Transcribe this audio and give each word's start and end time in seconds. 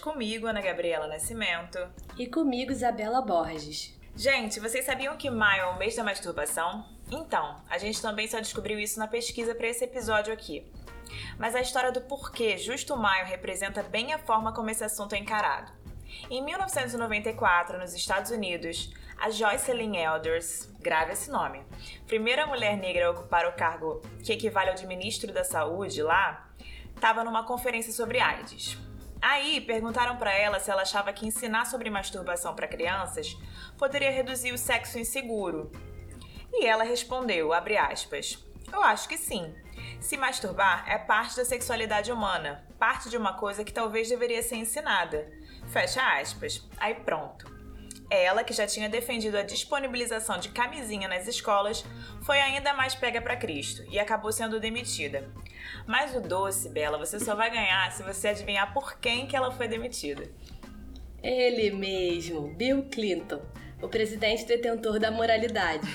comigo, 0.00 0.46
Ana 0.46 0.60
Gabriela 0.60 1.06
Nascimento. 1.06 1.78
E 2.18 2.26
comigo, 2.26 2.72
Isabela 2.72 3.22
Borges. 3.22 3.96
Gente, 4.16 4.58
vocês 4.58 4.84
sabiam 4.84 5.16
que 5.16 5.30
maio 5.30 5.62
é 5.62 5.66
o 5.66 5.78
mês 5.78 5.94
da 5.94 6.02
masturbação? 6.02 6.84
Então, 7.10 7.56
a 7.68 7.78
gente 7.78 8.02
também 8.02 8.26
só 8.26 8.40
descobriu 8.40 8.78
isso 8.78 8.98
na 8.98 9.06
pesquisa 9.06 9.54
para 9.54 9.68
esse 9.68 9.84
episódio 9.84 10.32
aqui. 10.32 10.66
Mas 11.38 11.54
a 11.54 11.60
história 11.60 11.92
do 11.92 12.00
porquê 12.00 12.58
justo 12.58 12.96
maio 12.96 13.26
representa 13.26 13.82
bem 13.82 14.12
a 14.12 14.18
forma 14.18 14.52
como 14.52 14.70
esse 14.70 14.82
assunto 14.82 15.14
é 15.14 15.18
encarado. 15.18 15.70
Em 16.30 16.42
1994, 16.42 17.78
nos 17.78 17.94
Estados 17.94 18.30
Unidos, 18.30 18.92
a 19.18 19.30
Joycelyn 19.30 19.96
Elders, 19.96 20.68
grave 20.80 21.12
esse 21.12 21.30
nome, 21.30 21.62
primeira 22.06 22.46
mulher 22.46 22.76
negra 22.76 23.06
a 23.06 23.10
ocupar 23.10 23.46
o 23.46 23.52
cargo 23.52 24.02
que 24.24 24.32
equivale 24.32 24.70
ao 24.70 24.76
de 24.76 24.86
ministro 24.86 25.32
da 25.32 25.44
Saúde 25.44 26.02
lá, 26.02 26.48
estava 26.94 27.22
numa 27.22 27.44
conferência 27.44 27.92
sobre 27.92 28.18
AIDS. 28.18 28.85
Aí 29.20 29.60
perguntaram 29.60 30.16
para 30.16 30.32
ela 30.32 30.60
se 30.60 30.70
ela 30.70 30.82
achava 30.82 31.12
que 31.12 31.26
ensinar 31.26 31.66
sobre 31.66 31.90
masturbação 31.90 32.54
para 32.54 32.68
crianças 32.68 33.36
poderia 33.78 34.10
reduzir 34.10 34.52
o 34.52 34.58
sexo 34.58 34.98
inseguro. 34.98 35.70
E 36.52 36.66
ela 36.66 36.84
respondeu, 36.84 37.52
aspas, 37.52 38.44
eu 38.72 38.82
acho 38.82 39.08
que 39.08 39.18
sim. 39.18 39.54
Se 40.00 40.16
masturbar 40.16 40.84
é 40.88 40.98
parte 40.98 41.36
da 41.36 41.44
sexualidade 41.44 42.12
humana, 42.12 42.64
parte 42.78 43.08
de 43.08 43.16
uma 43.16 43.34
coisa 43.34 43.64
que 43.64 43.72
talvez 43.72 44.08
deveria 44.08 44.42
ser 44.42 44.56
ensinada. 44.56 45.30
Fecha 45.68 46.20
aspas. 46.20 46.66
Aí 46.78 46.94
pronto. 46.94 47.55
Ela, 48.08 48.44
que 48.44 48.52
já 48.52 48.66
tinha 48.66 48.88
defendido 48.88 49.36
a 49.36 49.42
disponibilização 49.42 50.38
de 50.38 50.50
camisinha 50.50 51.08
nas 51.08 51.26
escolas, 51.26 51.84
foi 52.22 52.40
ainda 52.40 52.72
mais 52.72 52.94
pega 52.94 53.20
para 53.20 53.36
Cristo 53.36 53.84
e 53.90 53.98
acabou 53.98 54.30
sendo 54.30 54.60
demitida. 54.60 55.28
Mas 55.86 56.14
o 56.14 56.20
doce, 56.20 56.68
Bela, 56.68 56.98
você 56.98 57.18
só 57.18 57.34
vai 57.34 57.50
ganhar 57.50 57.90
se 57.92 58.02
você 58.02 58.28
adivinhar 58.28 58.72
por 58.72 58.98
quem 58.98 59.26
que 59.26 59.34
ela 59.34 59.50
foi 59.50 59.66
demitida. 59.66 60.28
Ele 61.22 61.70
mesmo, 61.72 62.54
Bill 62.54 62.84
Clinton, 62.84 63.42
o 63.82 63.88
presidente 63.88 64.44
detentor 64.44 65.00
da 65.00 65.10
moralidade. 65.10 65.88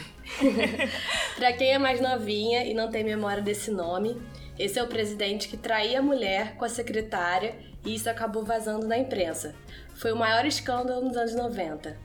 para 1.36 1.54
quem 1.54 1.73
é 1.73 1.80
mais 1.80 2.02
novinha 2.02 2.66
e 2.66 2.73
não 2.73 2.89
tem 2.89 3.04
memória 3.04 3.42
desse 3.42 3.72
nome, 3.72 4.22
esse 4.59 4.78
é 4.78 4.84
o 4.84 4.88
presidente 4.88 5.48
que 5.48 5.58
traía 5.58 6.00
a 6.00 6.04
mulher 6.04 6.56
com 6.56 6.66
a 6.66 6.70
secretária 6.70 7.56
e 7.84 7.95
isso 7.95 8.09
acabou 8.09 8.44
vazando 8.44 8.88
na 8.88 8.98
imprensa. 8.98 9.56
Foi 10.02 10.12
o 10.12 10.18
maior 10.18 10.48
escândalo 10.48 11.06
nos 11.06 11.16
anos 11.16 11.36
90. 11.36 11.96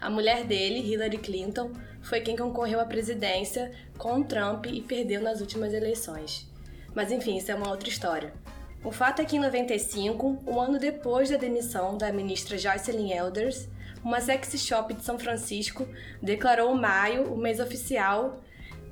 A 0.00 0.10
mulher 0.10 0.42
dele, 0.42 0.80
Hillary 0.80 1.18
Clinton, 1.18 1.70
foi 2.02 2.20
quem 2.20 2.36
concorreu 2.36 2.80
à 2.80 2.84
presidência 2.84 3.70
com 3.96 4.20
Trump 4.20 4.66
e 4.66 4.80
perdeu 4.80 5.22
nas 5.22 5.40
últimas 5.40 5.72
eleições. 5.72 6.50
Mas 6.92 7.12
enfim, 7.12 7.36
isso 7.36 7.52
é 7.52 7.54
uma 7.54 7.70
outra 7.70 7.88
história. 7.88 8.34
O 8.82 8.90
fato 8.90 9.22
é 9.22 9.24
que 9.24 9.36
em 9.36 9.38
95, 9.38 10.42
um 10.44 10.60
ano 10.60 10.76
depois 10.80 11.30
da 11.30 11.36
demissão 11.36 11.96
da 11.96 12.12
ministra 12.12 12.58
Joycelyn 12.58 13.12
Elders, 13.12 13.68
uma 14.02 14.20
sexy 14.20 14.58
shop 14.58 14.92
de 14.94 15.04
São 15.04 15.16
Francisco 15.16 15.86
declarou 16.20 16.74
maio 16.74 17.32
o 17.32 17.38
mês 17.38 17.60
oficial 17.60 18.40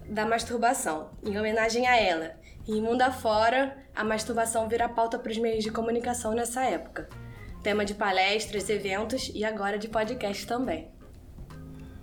da 0.08 0.24
masturbação, 0.24 1.10
em 1.24 1.36
homenagem 1.36 1.88
a 1.88 1.96
ela. 1.96 2.36
E 2.68 2.80
mundo 2.80 3.02
afora, 3.02 3.76
a 3.96 4.04
masturbação 4.04 4.68
vira 4.68 4.88
pauta 4.88 5.18
para 5.18 5.32
os 5.32 5.38
meios 5.38 5.64
de 5.64 5.72
comunicação 5.72 6.34
nessa 6.34 6.64
época. 6.64 7.23
Tema 7.64 7.82
de 7.82 7.94
palestras, 7.94 8.68
eventos 8.68 9.30
e 9.34 9.42
agora 9.42 9.78
de 9.78 9.88
podcast 9.88 10.46
também. 10.46 10.92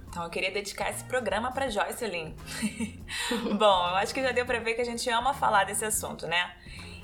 Então 0.09 0.23
eu 0.23 0.30
queria 0.31 0.50
dedicar 0.50 0.90
esse 0.90 1.04
programa 1.04 1.52
para 1.52 1.70
Joycelyn. 1.70 2.36
Bom, 3.59 3.89
eu 3.89 3.95
acho 3.98 4.12
que 4.12 4.23
já 4.23 4.32
deu 4.32 4.44
para 4.44 4.59
ver 4.59 4.73
que 4.73 4.82
a 4.82 4.84
gente 4.84 5.08
ama 5.12 5.36
falar 5.36 5.66
desse 5.66 5.86
assunto, 5.86 6.26
né? 6.26 6.56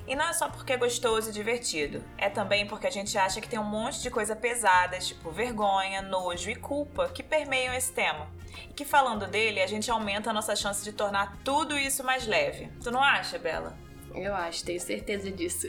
E 0.08 0.16
não 0.16 0.26
é 0.26 0.32
só 0.32 0.48
porque 0.48 0.72
é 0.72 0.76
gostoso 0.76 1.30
e 1.30 1.32
divertido, 1.32 2.02
é 2.16 2.28
também 2.28 2.66
porque 2.66 2.88
a 2.88 2.90
gente 2.90 3.16
acha 3.16 3.40
que 3.40 3.48
tem 3.48 3.60
um 3.60 3.64
monte 3.64 4.02
de 4.02 4.10
coisa 4.10 4.34
pesada, 4.34 4.98
tipo 4.98 5.30
vergonha, 5.30 6.02
nojo 6.02 6.50
e 6.50 6.56
culpa, 6.56 7.08
que 7.10 7.22
permeiam 7.22 7.72
esse 7.74 7.92
tema. 7.92 8.26
E 8.68 8.72
que 8.72 8.84
falando 8.84 9.28
dele, 9.28 9.62
a 9.62 9.68
gente 9.68 9.88
aumenta 9.88 10.30
a 10.30 10.32
nossa 10.32 10.56
chance 10.56 10.82
de 10.82 10.92
tornar 10.92 11.38
tudo 11.44 11.78
isso 11.78 12.02
mais 12.02 12.26
leve. 12.26 12.72
Tu 12.82 12.90
não 12.90 13.04
acha, 13.04 13.38
Bela? 13.38 13.78
Eu 14.14 14.34
acho, 14.34 14.64
tenho 14.64 14.80
certeza 14.80 15.30
disso. 15.30 15.68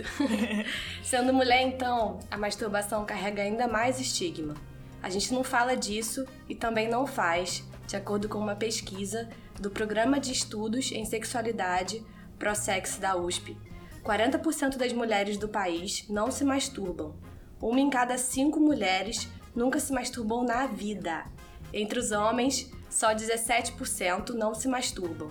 Sendo 1.04 1.34
mulher, 1.34 1.62
então, 1.62 2.20
a 2.32 2.38
masturbação 2.38 3.06
carrega 3.06 3.42
ainda 3.42 3.68
mais 3.68 4.00
estigma. 4.00 4.56
A 5.02 5.10
gente 5.10 5.34
não 5.34 5.44
fala 5.44 5.76
disso 5.76 6.26
e 6.48 6.56
também 6.56 6.90
não 6.90 7.06
faz, 7.08 7.64
de 7.88 7.96
acordo 7.96 8.28
com 8.28 8.38
uma 8.38 8.56
pesquisa 8.56 9.30
do 9.60 9.70
Programa 9.70 10.20
de 10.20 10.32
Estudos 10.32 10.92
em 10.92 11.06
Sexualidade 11.06 12.04
ProSex 12.40 12.98
da 12.98 13.18
USP, 13.18 13.58
40% 14.04 14.78
das 14.78 14.94
mulheres 14.94 15.38
do 15.38 15.50
país 15.50 16.06
não 16.10 16.32
se 16.32 16.46
masturbam. 16.46 17.14
Uma 17.62 17.80
em 17.80 17.90
cada 17.90 18.18
cinco 18.18 18.60
mulheres 18.60 19.28
nunca 19.54 19.80
se 19.80 19.92
masturbou 19.92 20.44
na 20.44 20.66
vida. 20.66 21.26
Entre 21.74 22.00
os 22.00 22.12
homens, 22.12 22.72
só 22.90 23.14
17% 23.14 24.30
não 24.30 24.56
se 24.56 24.68
masturbam. 24.68 25.30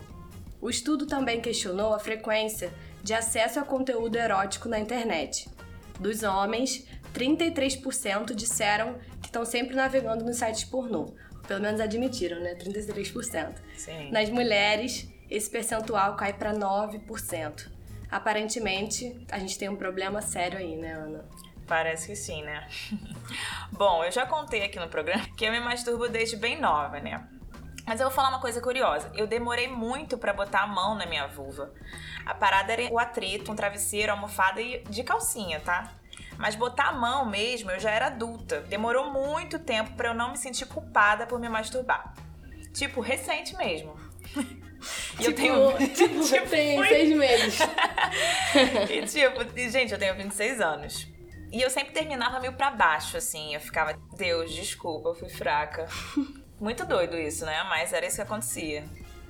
O 0.61 0.69
estudo 0.69 1.07
também 1.07 1.41
questionou 1.41 1.95
a 1.95 1.99
frequência 1.99 2.73
de 3.09 3.15
acesso 3.15 3.59
a 3.59 3.63
conteúdo 3.63 4.17
erótico 4.17 4.69
na 4.69 4.79
internet. 4.79 5.49
Dos 5.99 6.23
homens, 6.23 6.87
33% 7.15 8.35
disseram 8.35 8.99
que 9.23 9.29
estão 9.29 9.47
sempre 9.47 9.75
navegando 9.75 10.25
nos 10.25 10.37
sites 10.37 10.65
pornô. 10.65 11.15
Pelo 11.47 11.63
menos 11.63 11.81
admitiram, 11.81 12.39
né? 12.41 12.55
33%. 12.55 13.55
Sim. 13.77 14.11
Nas 14.11 14.29
mulheres, 14.29 15.09
esse 15.31 15.49
percentual 15.49 16.17
cai 16.17 16.35
para 16.35 16.53
9% 16.53 17.79
aparentemente 18.11 19.27
a 19.31 19.39
gente 19.39 19.59
tem 19.59 19.69
um 19.69 19.77
problema 19.77 20.23
sério 20.23 20.59
aí, 20.59 20.77
né, 20.77 20.93
Ana? 20.93 21.25
Parece 21.67 22.07
que 22.09 22.17
sim, 22.17 22.43
né? 22.43 22.67
Bom, 23.73 24.03
eu 24.03 24.11
já 24.11 24.25
contei 24.25 24.65
aqui 24.65 24.79
no 24.81 24.89
programa 24.89 25.27
que 25.37 25.45
eu 25.45 25.53
me 25.53 25.61
masturbo 25.61 26.09
desde 26.09 26.37
bem 26.37 26.59
nova, 26.59 26.99
né? 27.01 27.29
Mas 27.89 28.01
eu 28.01 28.07
vou 28.07 28.15
falar 28.15 28.29
uma 28.29 28.39
coisa 28.39 28.61
curiosa. 28.61 29.11
Eu 29.15 29.27
demorei 29.27 29.67
muito 29.67 30.19
para 30.19 30.35
botar 30.35 30.61
a 30.61 30.67
mão 30.67 30.95
na 30.95 31.07
minha 31.07 31.27
vulva. 31.27 31.73
A 32.27 32.35
parada 32.35 32.71
era 32.71 32.93
o 32.93 32.99
atrito, 32.99 33.51
um 33.51 33.57
travesseiro, 33.57 34.13
almofada 34.13 34.61
e 34.61 34.85
de 34.85 35.03
calcinha, 35.03 35.59
tá? 35.61 35.91
Mas 36.37 36.55
botar 36.55 36.89
a 36.89 36.93
mão 36.93 37.25
mesmo, 37.25 37.71
eu 37.71 37.81
já 37.81 37.91
era 37.91 38.09
adulta. 38.09 38.61
Demorou 38.61 39.11
muito 39.11 39.59
tempo 39.59 39.93
para 39.95 40.11
eu 40.11 40.15
não 40.15 40.33
me 40.33 40.37
sentir 40.37 40.67
culpada 40.67 41.27
por 41.27 41.41
me 41.41 41.49
masturbar. 41.49 42.13
Tipo, 42.75 43.01
recente 43.01 43.57
mesmo. 43.57 43.99
E 45.19 45.23
tipo, 45.25 45.25
eu 45.25 45.33
tenho. 45.33 45.79
Tipo, 45.95 46.25
tipo 46.25 46.47
tem 46.51 46.87
seis 46.87 47.17
meses. 47.17 47.59
e 48.91 49.03
tipo, 49.07 49.71
gente, 49.71 49.93
eu 49.93 49.99
tenho 49.99 50.15
26 50.15 50.61
anos. 50.61 51.09
E 51.51 51.63
eu 51.63 51.71
sempre 51.71 51.95
terminava 51.95 52.39
meio 52.39 52.53
pra 52.53 52.71
baixo, 52.71 53.17
assim. 53.17 53.55
Eu 53.55 53.61
ficava, 53.61 53.99
Deus, 54.15 54.53
desculpa, 54.53 55.09
eu 55.09 55.15
fui 55.15 55.31
fraca. 55.31 55.89
Muito 56.61 56.85
doido 56.85 57.17
isso, 57.17 57.45
né? 57.45 57.63
Mas 57.69 57.93
era 57.93 58.07
isso 58.07 58.17
que 58.17 58.23
acontecia. 58.23 58.85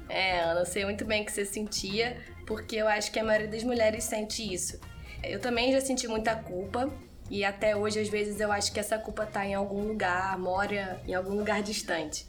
É, 0.08 0.40
Ana, 0.40 0.64
sei 0.64 0.84
muito 0.84 1.04
bem 1.04 1.24
que 1.24 1.30
você 1.30 1.44
sentia, 1.44 2.16
porque 2.46 2.76
eu 2.76 2.88
acho 2.88 3.12
que 3.12 3.18
a 3.18 3.24
maioria 3.24 3.48
das 3.48 3.62
mulheres 3.62 4.04
sente 4.04 4.42
isso. 4.42 4.80
Eu 5.22 5.38
também 5.38 5.70
já 5.72 5.80
senti 5.80 6.08
muita 6.08 6.34
culpa, 6.34 6.90
e 7.30 7.44
até 7.44 7.76
hoje, 7.76 8.00
às 8.00 8.08
vezes, 8.08 8.40
eu 8.40 8.50
acho 8.50 8.72
que 8.72 8.80
essa 8.80 8.98
culpa 8.98 9.26
tá 9.26 9.44
em 9.44 9.54
algum 9.54 9.82
lugar, 9.86 10.38
mora 10.38 11.00
em 11.06 11.14
algum 11.14 11.34
lugar 11.34 11.62
distante. 11.62 12.26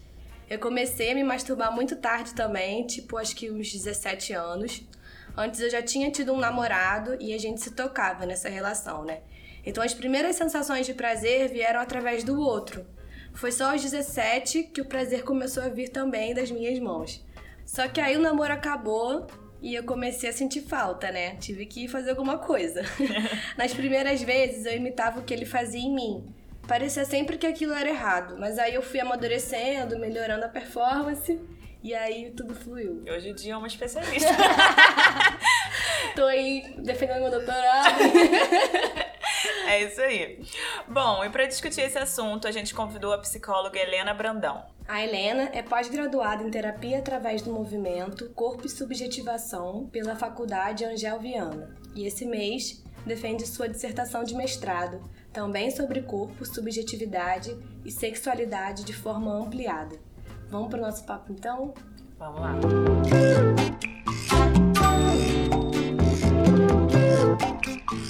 Eu 0.49 0.59
comecei 0.59 1.11
a 1.11 1.15
me 1.15 1.23
masturbar 1.23 1.73
muito 1.73 1.95
tarde 1.95 2.33
também, 2.33 2.85
tipo, 2.85 3.17
acho 3.17 3.35
que 3.35 3.49
uns 3.49 3.71
17 3.71 4.33
anos. 4.33 4.81
Antes 5.37 5.61
eu 5.61 5.69
já 5.69 5.81
tinha 5.81 6.11
tido 6.11 6.33
um 6.33 6.37
namorado 6.37 7.15
e 7.21 7.33
a 7.33 7.37
gente 7.37 7.61
se 7.61 7.71
tocava 7.71 8.25
nessa 8.25 8.49
relação, 8.49 9.05
né? 9.05 9.21
Então 9.65 9.83
as 9.83 9.93
primeiras 9.93 10.35
sensações 10.35 10.85
de 10.85 10.93
prazer 10.93 11.49
vieram 11.49 11.79
através 11.79 12.23
do 12.23 12.39
outro. 12.41 12.85
Foi 13.33 13.51
só 13.51 13.71
aos 13.71 13.81
17 13.81 14.63
que 14.63 14.81
o 14.81 14.85
prazer 14.85 15.23
começou 15.23 15.63
a 15.63 15.69
vir 15.69 15.89
também 15.89 16.33
das 16.33 16.51
minhas 16.51 16.77
mãos. 16.79 17.23
Só 17.65 17.87
que 17.87 18.01
aí 18.01 18.17
o 18.17 18.21
namoro 18.21 18.53
acabou 18.53 19.27
e 19.61 19.75
eu 19.75 19.83
comecei 19.83 20.29
a 20.29 20.33
sentir 20.33 20.61
falta, 20.61 21.11
né? 21.11 21.35
Tive 21.35 21.65
que 21.65 21.87
fazer 21.87 22.11
alguma 22.11 22.37
coisa. 22.37 22.81
Nas 23.57 23.73
primeiras 23.73 24.21
vezes 24.21 24.65
eu 24.65 24.75
imitava 24.75 25.19
o 25.19 25.23
que 25.23 25.33
ele 25.33 25.45
fazia 25.45 25.81
em 25.81 25.93
mim 25.93 26.33
parecia 26.69 27.03
sempre 27.03 27.35
que 27.35 27.47
aquilo 27.47 27.73
era 27.73 27.89
errado. 27.89 28.37
Mas 28.39 28.59
aí 28.59 28.75
eu 28.75 28.81
fui 28.83 28.99
amadurecendo, 28.99 29.97
melhorando 29.97 30.45
a 30.45 30.47
performance. 30.47 31.41
E 31.81 31.95
aí 31.95 32.31
tudo 32.31 32.53
fluiu. 32.53 33.03
Hoje 33.11 33.29
em 33.29 33.33
dia 33.33 33.53
é 33.53 33.57
uma 33.57 33.67
especialista. 33.67 34.29
Tô 36.15 36.25
aí 36.25 36.75
defendendo 36.77 37.21
meu 37.21 37.31
doutorado. 37.31 37.97
é 39.69 39.83
isso 39.83 40.01
aí. 40.01 40.43
Bom, 40.87 41.23
e 41.23 41.29
para 41.29 41.45
discutir 41.45 41.81
esse 41.81 41.97
assunto, 41.97 42.47
a 42.47 42.51
gente 42.51 42.73
convidou 42.73 43.13
a 43.13 43.19
psicóloga 43.19 43.79
Helena 43.79 44.13
Brandão. 44.13 44.65
A 44.87 45.03
Helena 45.03 45.51
é 45.53 45.61
pós-graduada 45.61 46.43
em 46.43 46.49
terapia 46.49 46.97
através 46.97 47.43
do 47.43 47.53
movimento 47.53 48.29
Corpo 48.31 48.65
e 48.65 48.69
Subjetivação 48.69 49.87
pela 49.91 50.15
Faculdade 50.15 50.83
Angel 50.83 51.19
Viana. 51.19 51.75
E 51.93 52.07
esse 52.07 52.25
mês 52.25 52.83
defende 53.05 53.45
sua 53.45 53.69
dissertação 53.69 54.23
de 54.23 54.33
mestrado 54.33 54.99
também 55.31 55.69
sobre 55.69 56.01
corpo, 56.01 56.43
subjetividade 56.43 57.55
e 57.85 57.91
sexualidade 57.91 58.83
de 58.83 58.93
forma 58.93 59.31
ampliada. 59.31 59.95
Vamos 60.49 60.69
para 60.69 60.79
o 60.79 60.81
nosso 60.81 61.05
papo 61.05 61.31
então? 61.31 61.73
Vamos 62.17 62.41
lá. 62.41 62.55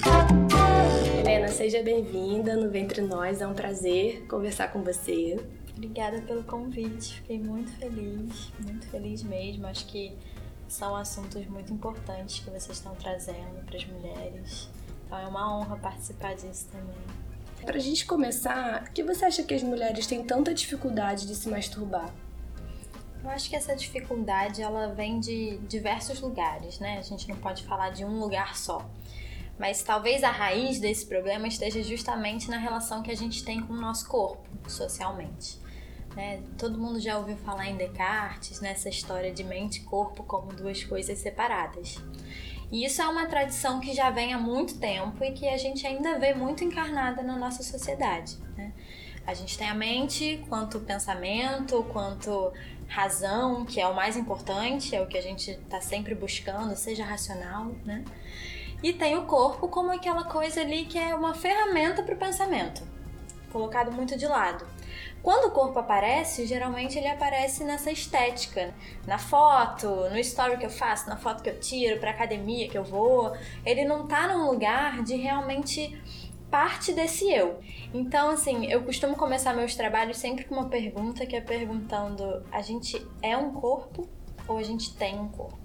Helena, 0.02 0.39
seja 1.60 1.82
bem-vinda 1.82 2.56
no 2.56 2.70
Ventre 2.70 3.02
Nós, 3.02 3.42
é 3.42 3.46
um 3.46 3.52
prazer 3.52 4.26
conversar 4.26 4.72
com 4.72 4.82
você. 4.82 5.38
Obrigada 5.76 6.18
pelo 6.22 6.42
convite, 6.42 7.16
fiquei 7.16 7.38
muito 7.38 7.70
feliz, 7.72 8.50
muito 8.60 8.86
feliz 8.86 9.22
mesmo. 9.22 9.66
Acho 9.66 9.84
que 9.84 10.16
são 10.66 10.96
assuntos 10.96 11.46
muito 11.48 11.70
importantes 11.70 12.38
que 12.38 12.46
vocês 12.48 12.78
estão 12.78 12.94
trazendo 12.94 13.62
para 13.66 13.76
as 13.76 13.84
mulheres. 13.84 14.70
Então 15.04 15.18
é 15.18 15.26
uma 15.26 15.54
honra 15.54 15.76
participar 15.76 16.34
disso 16.34 16.66
também. 16.72 16.96
Para 17.62 17.76
a 17.76 17.78
gente 17.78 18.06
começar, 18.06 18.84
por 18.84 18.92
que 18.92 19.02
você 19.02 19.26
acha 19.26 19.42
que 19.42 19.52
as 19.52 19.62
mulheres 19.62 20.06
têm 20.06 20.24
tanta 20.24 20.54
dificuldade 20.54 21.26
de 21.26 21.34
se 21.34 21.46
masturbar? 21.50 22.10
Eu 23.22 23.28
acho 23.28 23.50
que 23.50 23.56
essa 23.56 23.76
dificuldade 23.76 24.62
ela 24.62 24.94
vem 24.94 25.20
de 25.20 25.58
diversos 25.68 26.22
lugares, 26.22 26.78
né? 26.78 26.96
A 26.96 27.02
gente 27.02 27.28
não 27.28 27.36
pode 27.36 27.64
falar 27.64 27.90
de 27.90 28.02
um 28.02 28.18
lugar 28.18 28.56
só. 28.56 28.88
Mas 29.60 29.82
talvez 29.82 30.24
a 30.24 30.30
raiz 30.30 30.80
desse 30.80 31.04
problema 31.04 31.46
esteja 31.46 31.82
justamente 31.82 32.48
na 32.48 32.56
relação 32.56 33.02
que 33.02 33.10
a 33.10 33.14
gente 33.14 33.44
tem 33.44 33.60
com 33.60 33.74
o 33.74 33.76
nosso 33.76 34.08
corpo, 34.08 34.48
socialmente. 34.66 35.58
Né? 36.16 36.42
Todo 36.56 36.78
mundo 36.78 36.98
já 36.98 37.18
ouviu 37.18 37.36
falar 37.36 37.68
em 37.68 37.76
Descartes, 37.76 38.62
nessa 38.62 38.88
história 38.88 39.30
de 39.30 39.44
mente 39.44 39.80
e 39.80 39.84
corpo 39.84 40.22
como 40.22 40.50
duas 40.54 40.82
coisas 40.82 41.18
separadas. 41.18 42.02
E 42.72 42.86
isso 42.86 43.02
é 43.02 43.06
uma 43.06 43.26
tradição 43.26 43.80
que 43.80 43.92
já 43.92 44.08
vem 44.08 44.32
há 44.32 44.38
muito 44.38 44.78
tempo 44.78 45.22
e 45.22 45.32
que 45.32 45.46
a 45.46 45.58
gente 45.58 45.86
ainda 45.86 46.18
vê 46.18 46.32
muito 46.32 46.64
encarnada 46.64 47.22
na 47.22 47.36
nossa 47.36 47.62
sociedade. 47.62 48.38
Né? 48.56 48.72
A 49.26 49.34
gente 49.34 49.58
tem 49.58 49.68
a 49.68 49.74
mente 49.74 50.42
quanto 50.48 50.80
pensamento, 50.80 51.84
quanto 51.92 52.50
razão, 52.88 53.66
que 53.66 53.78
é 53.78 53.86
o 53.86 53.94
mais 53.94 54.16
importante, 54.16 54.96
é 54.96 55.02
o 55.02 55.06
que 55.06 55.18
a 55.18 55.22
gente 55.22 55.50
está 55.50 55.82
sempre 55.82 56.14
buscando, 56.14 56.74
seja 56.74 57.04
racional, 57.04 57.66
né? 57.84 58.02
E 58.82 58.92
tem 58.92 59.16
o 59.16 59.26
corpo 59.26 59.68
como 59.68 59.92
aquela 59.92 60.24
coisa 60.24 60.60
ali 60.60 60.86
que 60.86 60.98
é 60.98 61.14
uma 61.14 61.34
ferramenta 61.34 62.02
para 62.02 62.14
o 62.14 62.18
pensamento, 62.18 62.82
colocado 63.52 63.92
muito 63.92 64.16
de 64.16 64.26
lado. 64.26 64.66
Quando 65.22 65.48
o 65.48 65.50
corpo 65.50 65.78
aparece, 65.78 66.46
geralmente 66.46 66.98
ele 66.98 67.08
aparece 67.08 67.62
nessa 67.62 67.90
estética, 67.90 68.72
na 69.06 69.18
foto, 69.18 69.86
no 70.10 70.18
story 70.18 70.56
que 70.56 70.64
eu 70.64 70.70
faço, 70.70 71.10
na 71.10 71.16
foto 71.16 71.42
que 71.42 71.50
eu 71.50 71.60
tiro, 71.60 72.00
para 72.00 72.10
academia 72.10 72.68
que 72.68 72.78
eu 72.78 72.84
vou. 72.84 73.36
Ele 73.64 73.84
não 73.84 74.06
tá 74.06 74.28
num 74.28 74.46
lugar 74.46 75.02
de 75.02 75.16
realmente 75.16 75.94
parte 76.50 76.94
desse 76.94 77.30
eu. 77.30 77.60
Então, 77.92 78.30
assim, 78.30 78.66
eu 78.66 78.82
costumo 78.82 79.14
começar 79.14 79.52
meus 79.52 79.74
trabalhos 79.74 80.16
sempre 80.16 80.44
com 80.44 80.54
uma 80.54 80.70
pergunta 80.70 81.26
que 81.26 81.36
é 81.36 81.40
perguntando: 81.42 82.42
a 82.50 82.62
gente 82.62 83.06
é 83.20 83.36
um 83.36 83.52
corpo 83.52 84.08
ou 84.48 84.56
a 84.56 84.62
gente 84.62 84.94
tem 84.96 85.20
um 85.20 85.28
corpo? 85.28 85.59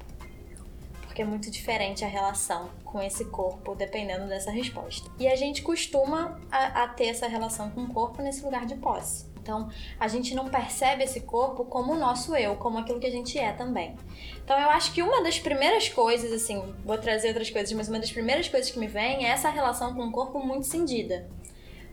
Porque 1.16 1.22
é 1.22 1.26
muito 1.26 1.50
diferente 1.50 2.04
a 2.04 2.10
relação 2.10 2.70
com 2.84 3.02
esse 3.02 3.24
corpo 3.24 3.74
dependendo 3.74 4.28
dessa 4.28 4.52
resposta. 4.52 5.10
E 5.18 5.30
a 5.30 5.36
gente 5.38 5.62
costuma 5.62 6.42
a, 6.52 6.84
a 6.84 6.88
ter 6.90 7.06
essa 7.06 7.26
relação 7.26 7.72
com 7.72 7.84
o 7.84 7.88
corpo 7.88 8.22
nesse 8.22 8.44
lugar 8.44 8.66
de 8.66 8.76
posse. 8.76 9.26
Então, 9.42 9.70
a 9.98 10.10
gente 10.10 10.36
não 10.36 10.50
percebe 10.50 11.06
esse 11.06 11.22
corpo 11.22 11.64
como 11.64 11.94
o 11.94 11.98
nosso 11.98 12.36
eu, 12.36 12.58
como 12.58 12.80
aquilo 12.80 13.00
que 13.00 13.08
a 13.08 13.12
gente 13.12 13.40
é 13.40 13.54
também. 13.54 13.96
Então, 14.44 14.60
eu 14.60 14.70
acho 14.70 14.92
que 14.92 15.02
uma 15.02 15.24
das 15.24 15.40
primeiras 15.40 15.88
coisas, 15.88 16.34
assim, 16.34 16.62
vou 16.84 16.98
trazer 16.98 17.30
outras 17.30 17.50
coisas, 17.50 17.72
mas 17.72 17.88
uma 17.88 18.00
das 18.00 18.12
primeiras 18.12 18.50
coisas 18.50 18.70
que 18.70 18.78
me 18.78 18.88
vem 18.88 19.26
é 19.26 19.30
essa 19.30 19.48
relação 19.48 19.96
com 19.96 20.08
o 20.08 20.12
corpo 20.12 20.46
muito 20.46 20.66
cindida. 20.66 21.30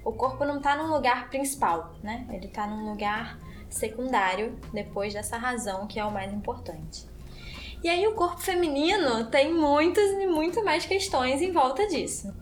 O 0.05 0.11
corpo 0.11 0.45
não 0.45 0.61
tá 0.61 0.75
num 0.75 0.93
lugar 0.93 1.31
principal, 1.31 1.95
né? 2.03 2.27
Ele 2.29 2.49
tá 2.49 2.67
num 2.67 2.91
lugar 2.91 3.39
secundário 3.71 4.59
depois 4.75 5.15
dessa 5.15 5.37
razão 5.37 5.87
que 5.87 6.01
é 6.01 6.05
o 6.05 6.11
mais 6.11 6.33
importante. 6.33 7.12
E 7.83 7.89
aí 7.89 8.07
o 8.07 8.15
corpo 8.15 8.41
feminino 8.41 9.27
tem 9.27 9.53
muitas 9.53 10.13
e 10.13 10.27
muito 10.27 10.65
mais 10.65 10.87
questões 10.87 11.43
em 11.43 11.51
volta 11.51 11.85
disso. 11.89 12.33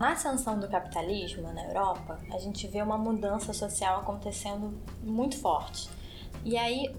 Na 0.00 0.12
ascensão 0.12 0.58
do 0.58 0.66
capitalismo 0.66 1.52
na 1.52 1.64
Europa, 1.64 2.18
a 2.32 2.38
gente 2.38 2.66
vê 2.66 2.82
uma 2.82 2.98
mudança 2.98 3.52
social 3.52 4.00
acontecendo 4.00 4.76
muito 5.00 5.38
forte. 5.38 5.88
E 6.44 6.56
aí 6.56 6.92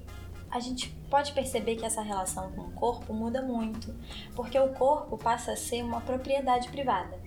a 0.49 0.59
gente 0.61 0.89
pode 1.09 1.33
perceber 1.33 1.75
que 1.75 1.85
essa 1.85 2.01
relação 2.01 2.51
com 2.53 2.61
o 2.61 2.71
corpo 2.71 3.13
muda 3.13 3.41
muito, 3.41 3.93
porque 4.35 4.57
o 4.57 4.69
corpo 4.69 5.17
passa 5.17 5.51
a 5.51 5.57
ser 5.57 5.83
uma 5.83 5.99
propriedade 5.99 6.69
privada, 6.69 7.19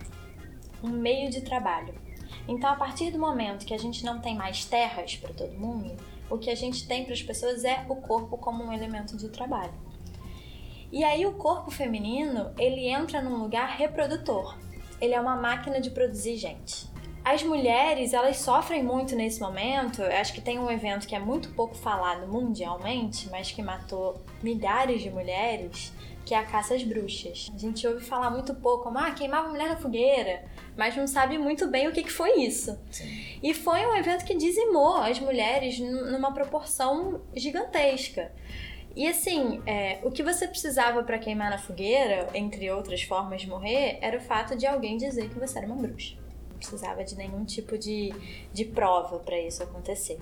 um 0.83 0.89
meio 0.89 1.29
de 1.31 1.43
trabalho. 1.43 1.95
Então, 2.49 2.71
a 2.71 2.77
partir 2.77 3.11
do 3.11 3.19
momento 3.19 3.67
que 3.67 3.75
a 3.75 3.79
gente 3.79 4.03
não 4.03 4.19
tem 4.19 4.35
mais 4.35 4.65
terras 4.65 5.17
para 5.17 5.35
todo 5.35 5.53
mundo, 5.53 5.95
o 6.31 6.39
que 6.39 6.49
a 6.49 6.55
gente 6.55 6.87
tem 6.87 7.05
para 7.05 7.13
as 7.13 7.23
pessoas 7.23 7.65
é 7.65 7.85
o 7.87 7.97
corpo 7.97 8.39
como 8.39 8.65
um 8.65 8.73
elemento 8.73 9.17
de 9.17 9.29
trabalho. 9.29 9.75
E 10.95 11.05
aí 11.05 11.27
o 11.27 11.35
corpo 11.35 11.71
feminino, 11.71 12.55
ele 12.57 12.89
entra 12.89 13.21
num 13.21 13.37
lugar 13.37 13.77
reprodutor 13.77 14.57
ele 15.05 15.15
é 15.15 15.21
uma 15.21 15.37
máquina 15.37 15.81
de 15.81 15.91
produzir 15.91 16.37
gente. 16.37 16.93
As 17.25 17.43
mulheres, 17.43 18.13
elas 18.13 18.37
sofrem 18.39 18.83
muito 18.83 19.17
nesse 19.17 19.41
momento. 19.41 20.03
Eu 20.03 20.21
acho 20.21 20.33
que 20.35 20.43
tem 20.43 20.59
um 20.59 20.71
evento 20.71 21.07
que 21.07 21.15
é 21.15 21.19
muito 21.19 21.51
pouco 21.51 21.75
falado 21.75 22.27
mundialmente, 22.27 23.31
mas 23.31 23.51
que 23.51 23.63
matou 23.63 24.23
milhares 24.43 25.03
de 25.03 25.11
mulheres, 25.11 25.91
que 26.25 26.35
é 26.35 26.39
a 26.39 26.45
caça 26.45 26.75
às 26.75 26.83
bruxas. 26.83 27.51
A 27.55 27.59
gente 27.59 27.87
ouve 27.87 28.05
falar 28.05 28.31
muito 28.31 28.55
pouco, 28.55 28.85
como, 28.85 28.99
ah, 28.99 29.11
queimava 29.11 29.49
mulher 29.49 29.71
na 29.71 29.77
fogueira, 29.77 30.45
mas 30.77 30.97
não 30.97 31.07
sabe 31.07 31.39
muito 31.39 31.67
bem 31.67 31.89
o 31.89 31.93
que, 31.93 32.03
que 32.03 32.13
foi 32.13 32.41
isso. 32.41 32.79
Sim. 32.91 33.39
E 33.43 33.55
foi 33.55 33.87
um 33.87 33.97
evento 33.97 34.25
que 34.27 34.37
dizimou 34.37 34.99
as 34.99 35.19
mulheres 35.19 35.79
numa 35.79 36.33
proporção 36.33 37.23
gigantesca. 37.35 38.33
E 38.97 39.09
assim, 39.09 39.61
é, 39.67 39.99
o 40.05 40.11
que 40.11 40.23
você 40.23 40.47
precisava 40.47 41.03
para 41.03 41.19
queimar 41.19 41.51
na 41.51 41.59
fogueira, 41.59 42.29
entre 42.33 42.71
outras 42.71 43.03
formas 43.03 43.43
de 43.43 43.49
morrer, 43.49 43.99
era 44.01 44.17
o 44.17 44.21
fato 44.21 44.57
de 44.57 44.67
alguém 44.67 44.97
dizer 44.97 45.29
que 45.29 45.39
você 45.39 45.59
era 45.59 45.67
uma 45.67 45.75
bruxa. 45.75 46.17
Não 46.51 46.59
precisava 46.59 47.03
de 47.03 47.17
nenhum 47.17 47.45
tipo 47.45 47.77
de, 47.77 48.13
de 48.53 48.65
prova 48.65 49.19
para 49.19 49.39
isso 49.39 49.63
acontecer. 49.63 50.19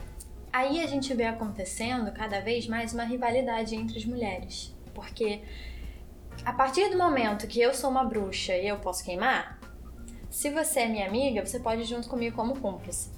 Aí 0.50 0.82
a 0.82 0.86
gente 0.86 1.12
vê 1.12 1.24
acontecendo 1.24 2.12
cada 2.12 2.40
vez 2.40 2.66
mais 2.66 2.94
uma 2.94 3.04
rivalidade 3.04 3.74
entre 3.74 3.98
as 3.98 4.06
mulheres. 4.06 4.74
Porque 4.94 5.42
a 6.44 6.52
partir 6.52 6.88
do 6.90 6.96
momento 6.96 7.46
que 7.46 7.60
eu 7.60 7.74
sou 7.74 7.90
uma 7.90 8.04
bruxa 8.04 8.56
e 8.56 8.68
eu 8.68 8.78
posso 8.78 9.04
queimar, 9.04 9.60
se 10.30 10.50
você 10.50 10.80
é 10.80 10.88
minha 10.88 11.06
amiga, 11.06 11.44
você 11.44 11.60
pode 11.60 11.82
ir 11.82 11.84
junto 11.84 12.08
comigo 12.08 12.34
como 12.34 12.58
cúmplice. 12.58 13.10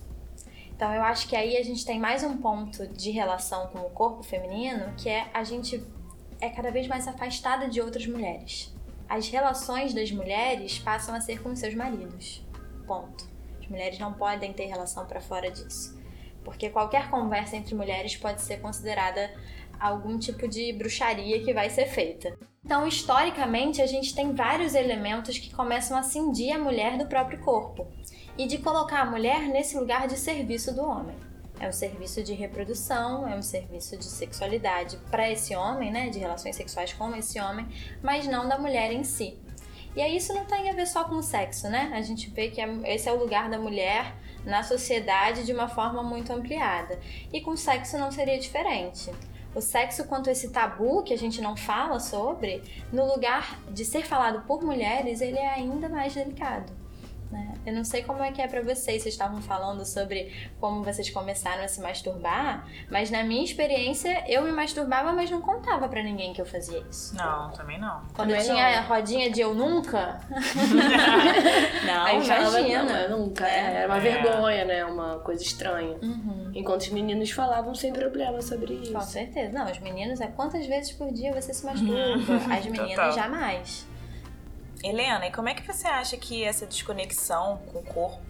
Então 0.77 0.93
eu 0.93 1.03
acho 1.03 1.29
que 1.29 1.37
aí 1.37 1.57
a 1.57 1.63
gente 1.63 1.85
tem 1.85 2.01
mais 2.01 2.25
um 2.25 2.37
ponto 2.37 2.87
de 2.89 3.11
relação 3.11 3.69
com 3.69 3.79
o 3.79 3.91
corpo 3.91 4.23
feminino, 4.25 4.93
que 4.97 5.09
é 5.09 5.29
a 5.33 5.45
gente 5.45 5.85
é 6.41 6.51
cada 6.51 6.71
vez 6.71 6.89
mais 6.89 7.07
afastada 7.07 7.69
de 7.69 7.81
outras 7.81 8.07
mulheres. 8.07 8.75
As 9.09 9.29
relações 9.29 9.95
das 9.95 10.11
mulheres 10.11 10.79
passam 10.79 11.15
a 11.15 11.21
ser 11.21 11.41
com 11.43 11.55
seus 11.55 11.75
maridos. 11.75 12.45
Ponto. 12.87 13.29
As 13.61 13.69
mulheres 13.69 13.99
não 13.99 14.13
podem 14.15 14.53
ter 14.53 14.67
relação 14.67 15.07
para 15.07 15.21
fora 15.21 15.51
disso. 15.51 15.97
Porque 16.43 16.69
qualquer 16.69 17.09
conversa 17.09 17.57
entre 17.57 17.75
mulheres 17.75 18.17
pode 18.17 18.43
ser 18.43 18.61
considerada 18.61 19.33
algum 19.79 20.19
tipo 20.19 20.49
de 20.49 20.73
bruxaria 20.73 21.43
que 21.45 21.55
vai 21.55 21.71
ser 21.71 21.87
feita. 21.87 22.37
Então, 22.65 22.87
historicamente, 22.87 23.81
a 23.81 23.87
gente 23.87 24.15
tem 24.15 24.35
vários 24.35 24.75
elementos 24.75 25.39
que 25.39 25.55
começam 25.55 25.97
a 25.97 26.03
cindir 26.03 26.53
a 26.53 26.59
mulher 26.59 26.99
do 26.99 27.07
próprio 27.07 27.39
corpo 27.41 27.87
e 28.37 28.47
de 28.47 28.59
colocar 28.59 29.01
a 29.01 29.11
mulher 29.11 29.49
nesse 29.49 29.79
lugar 29.79 30.09
de 30.09 30.19
serviço 30.19 30.75
do 30.75 30.83
homem. 30.83 31.17
É 31.61 31.69
um 31.69 31.73
serviço 31.73 32.23
de 32.23 32.35
reprodução, 32.35 33.29
é 33.29 33.37
um 33.37 33.43
serviço 33.43 33.97
de 33.97 34.05
sexualidade 34.05 34.99
para 35.11 35.31
esse 35.31 35.55
homem, 35.55 35.91
né, 35.91 36.11
de 36.11 36.19
relações 36.19 36.57
sexuais 36.57 36.93
com 36.93 37.15
esse 37.15 37.41
homem, 37.41 37.67
mas 38.03 38.27
não 38.27 38.49
da 38.49 38.59
mulher 38.59 38.93
em 38.93 39.05
si. 39.05 39.39
E 39.97 40.03
aí 40.03 40.17
isso 40.17 40.35
não 40.35 40.45
tem 40.45 40.69
a 40.69 40.73
ver 40.73 40.87
só 40.87 41.05
com 41.05 41.15
o 41.15 41.23
sexo, 41.23 41.69
né? 41.69 41.93
A 41.95 42.03
gente 42.03 42.29
vê 42.29 42.49
que 42.49 42.61
é, 42.61 42.69
esse 42.93 43.09
é 43.09 43.13
o 43.13 43.19
lugar 43.19 43.49
da 43.49 43.59
mulher 43.59 44.13
na 44.45 44.63
sociedade 44.65 45.45
de 45.45 45.53
uma 45.53 45.69
forma 45.69 46.03
muito 46.03 46.33
ampliada. 46.33 46.99
E 47.33 47.41
com 47.41 47.53
o 47.53 47.57
sexo 47.57 47.97
não 47.97 48.11
seria 48.11 48.39
diferente. 48.39 49.13
O 49.55 49.61
sexo, 49.61 50.05
quanto 50.05 50.29
esse 50.29 50.51
tabu 50.51 51.05
que 51.05 51.15
a 51.15 51.19
gente 51.19 51.41
não 51.41 51.57
fala 51.57 52.01
sobre, 52.01 52.61
no 52.93 53.07
lugar 53.07 53.61
de 53.71 53.85
ser 53.85 54.05
falado 54.05 54.45
por 54.47 54.65
mulheres, 54.65 55.21
ele 55.21 55.39
é 55.39 55.49
ainda 55.49 55.89
mais 55.89 56.13
delicado. 56.13 56.84
Né? 57.35 57.53
Eu 57.67 57.75
não 57.75 57.83
sei 57.83 58.05
como 58.05 58.23
é 58.23 58.31
que 58.31 58.41
é 58.41 58.47
para 58.47 58.63
vocês, 58.63 59.03
vocês 59.03 59.07
estavam 59.07 59.43
falando 59.43 59.85
sobre 59.85 60.33
como 60.61 60.85
vocês 60.85 61.11
começaram 61.11 61.65
a 61.65 61.69
se 61.69 61.81
masturbar, 61.81 62.65
mas 62.89 63.11
na 63.11 63.25
minha 63.25 63.43
experiência 63.43 64.25
eu 64.29 64.43
me 64.43 64.53
masturbava, 64.53 65.13
mas 65.13 65.29
não 65.31 65.41
contava 65.41 65.89
para 65.89 66.01
ninguém 66.01 66.33
que 66.33 66.41
eu 66.41 66.47
fazia 66.47 66.79
isso. 66.89 67.17
Não, 67.17 67.51
também 67.51 67.81
não. 67.81 68.03
Quando 68.15 68.29
também 68.29 68.37
eu 68.37 68.45
tinha 68.45 68.71
não. 68.71 68.79
a 68.79 68.81
rodinha 68.83 69.31
de 69.33 69.41
eu 69.41 69.53
nunca. 69.53 70.21
não, 71.85 72.05
Aí 72.05 72.25
imagina. 72.25 72.83
Não, 72.85 72.97
eu 72.97 73.19
nunca. 73.19 73.49
É, 73.49 73.79
era 73.79 73.89
uma 73.89 73.97
é. 73.97 74.01
vergonha, 74.01 74.65
né? 74.65 74.85
Uma 74.85 75.19
coisa 75.19 75.43
estranha. 75.43 75.97
Uhum. 76.01 76.53
Enquanto 76.55 76.83
os 76.83 76.91
meninos 76.91 77.33
falavam 77.33 77.75
sem 77.75 77.93
problema 77.93 78.41
sobre 78.43 78.75
isso. 78.75 78.93
Com 78.93 79.01
certeza. 79.01 79.53
Não, 79.53 79.69
os 79.69 79.81
meninos 79.81 80.21
é 80.21 80.29
quantas 80.29 80.65
vezes 80.67 80.93
por 80.93 81.13
dia 81.13 81.33
você 81.33 81.53
se 81.53 81.67
masturba? 81.67 82.35
As 82.55 82.65
meninas 82.65 82.91
Total. 82.91 83.13
jamais. 83.13 83.94
Helena, 84.85 85.27
e 85.27 85.33
como 85.33 85.49
é 85.49 85.55
que 85.55 85.67
você 85.67 85.87
acha 85.87 86.15
que 86.15 86.45
essa 86.45 86.67
desconexão 86.67 87.57
com 87.73 87.79
o 87.79 87.83
corpo 87.83 88.21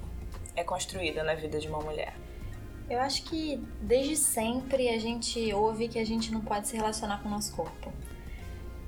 é 0.54 0.62
construída 0.62 1.24
na 1.24 1.34
vida 1.34 1.58
de 1.58 1.66
uma 1.66 1.80
mulher? 1.80 2.14
Eu 2.88 3.00
acho 3.00 3.24
que 3.24 3.56
desde 3.80 4.14
sempre 4.14 4.88
a 4.88 4.98
gente 5.00 5.52
ouve 5.52 5.88
que 5.88 5.98
a 5.98 6.06
gente 6.06 6.30
não 6.30 6.40
pode 6.40 6.68
se 6.68 6.76
relacionar 6.76 7.20
com 7.20 7.28
o 7.28 7.30
nosso 7.32 7.56
corpo. 7.56 7.92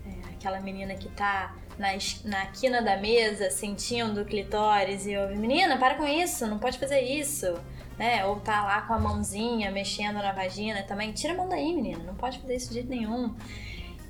É, 0.06 0.34
aquela 0.34 0.60
menina 0.60 0.94
que 0.94 1.08
tá 1.08 1.56
na, 1.76 1.88
na 2.24 2.46
quina 2.46 2.80
da 2.80 2.98
mesa 2.98 3.50
sentindo 3.50 4.24
clitóris 4.24 5.04
e 5.04 5.16
ouve: 5.16 5.34
Menina, 5.34 5.76
para 5.76 5.96
com 5.96 6.06
isso, 6.06 6.46
não 6.46 6.60
pode 6.60 6.78
fazer 6.78 7.00
isso. 7.00 7.52
Né? 7.98 8.24
Ou 8.26 8.38
tá 8.38 8.62
lá 8.62 8.82
com 8.82 8.92
a 8.92 8.98
mãozinha 8.98 9.72
mexendo 9.72 10.16
na 10.16 10.30
vagina 10.30 10.84
também. 10.84 11.10
Tira 11.10 11.32
a 11.32 11.36
mão 11.36 11.48
daí, 11.48 11.74
menina, 11.74 12.04
não 12.04 12.14
pode 12.14 12.38
fazer 12.38 12.54
isso 12.54 12.68
de 12.68 12.74
jeito 12.74 12.90
nenhum. 12.90 13.34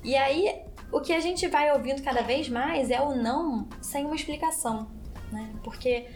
E 0.03 0.15
aí, 0.15 0.66
o 0.91 1.01
que 1.01 1.13
a 1.13 1.19
gente 1.19 1.47
vai 1.47 1.71
ouvindo 1.71 2.01
cada 2.01 2.21
vez 2.21 2.49
mais 2.49 2.89
é 2.89 3.01
o 3.01 3.15
não 3.15 3.67
sem 3.81 4.05
uma 4.05 4.15
explicação, 4.15 4.87
né? 5.31 5.49
Porque 5.63 6.07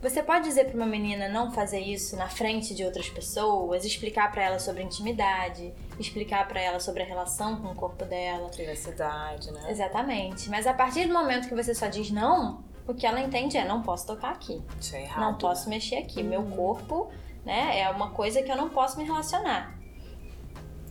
você 0.00 0.22
pode 0.22 0.48
dizer 0.48 0.64
para 0.64 0.76
uma 0.76 0.86
menina 0.86 1.28
não 1.28 1.52
fazer 1.52 1.80
isso 1.80 2.16
na 2.16 2.26
frente 2.26 2.74
de 2.74 2.82
outras 2.84 3.10
pessoas, 3.10 3.84
explicar 3.84 4.32
para 4.32 4.44
ela 4.44 4.58
sobre 4.58 4.82
intimidade, 4.82 5.74
explicar 5.98 6.48
para 6.48 6.58
ela 6.58 6.80
sobre 6.80 7.02
a 7.02 7.06
relação 7.06 7.60
com 7.60 7.68
o 7.68 7.74
corpo 7.74 8.06
dela, 8.06 8.48
privacidade, 8.48 9.50
né? 9.50 9.70
Exatamente. 9.70 10.48
Mas 10.48 10.66
a 10.66 10.72
partir 10.72 11.06
do 11.06 11.12
momento 11.12 11.48
que 11.48 11.54
você 11.54 11.74
só 11.74 11.86
diz 11.88 12.10
não, 12.10 12.64
o 12.88 12.94
que 12.94 13.06
ela 13.06 13.20
entende 13.20 13.58
é 13.58 13.64
não 13.64 13.82
posso 13.82 14.06
tocar 14.06 14.30
aqui. 14.30 14.62
Isso 14.80 14.96
é 14.96 15.02
errado. 15.02 15.20
Não 15.20 15.34
posso 15.36 15.68
né? 15.68 15.76
mexer 15.76 15.96
aqui. 15.96 16.22
Meu 16.22 16.44
corpo, 16.44 17.10
né, 17.44 17.80
é 17.80 17.90
uma 17.90 18.10
coisa 18.10 18.42
que 18.42 18.50
eu 18.50 18.56
não 18.56 18.70
posso 18.70 18.96
me 18.96 19.04
relacionar. 19.04 19.79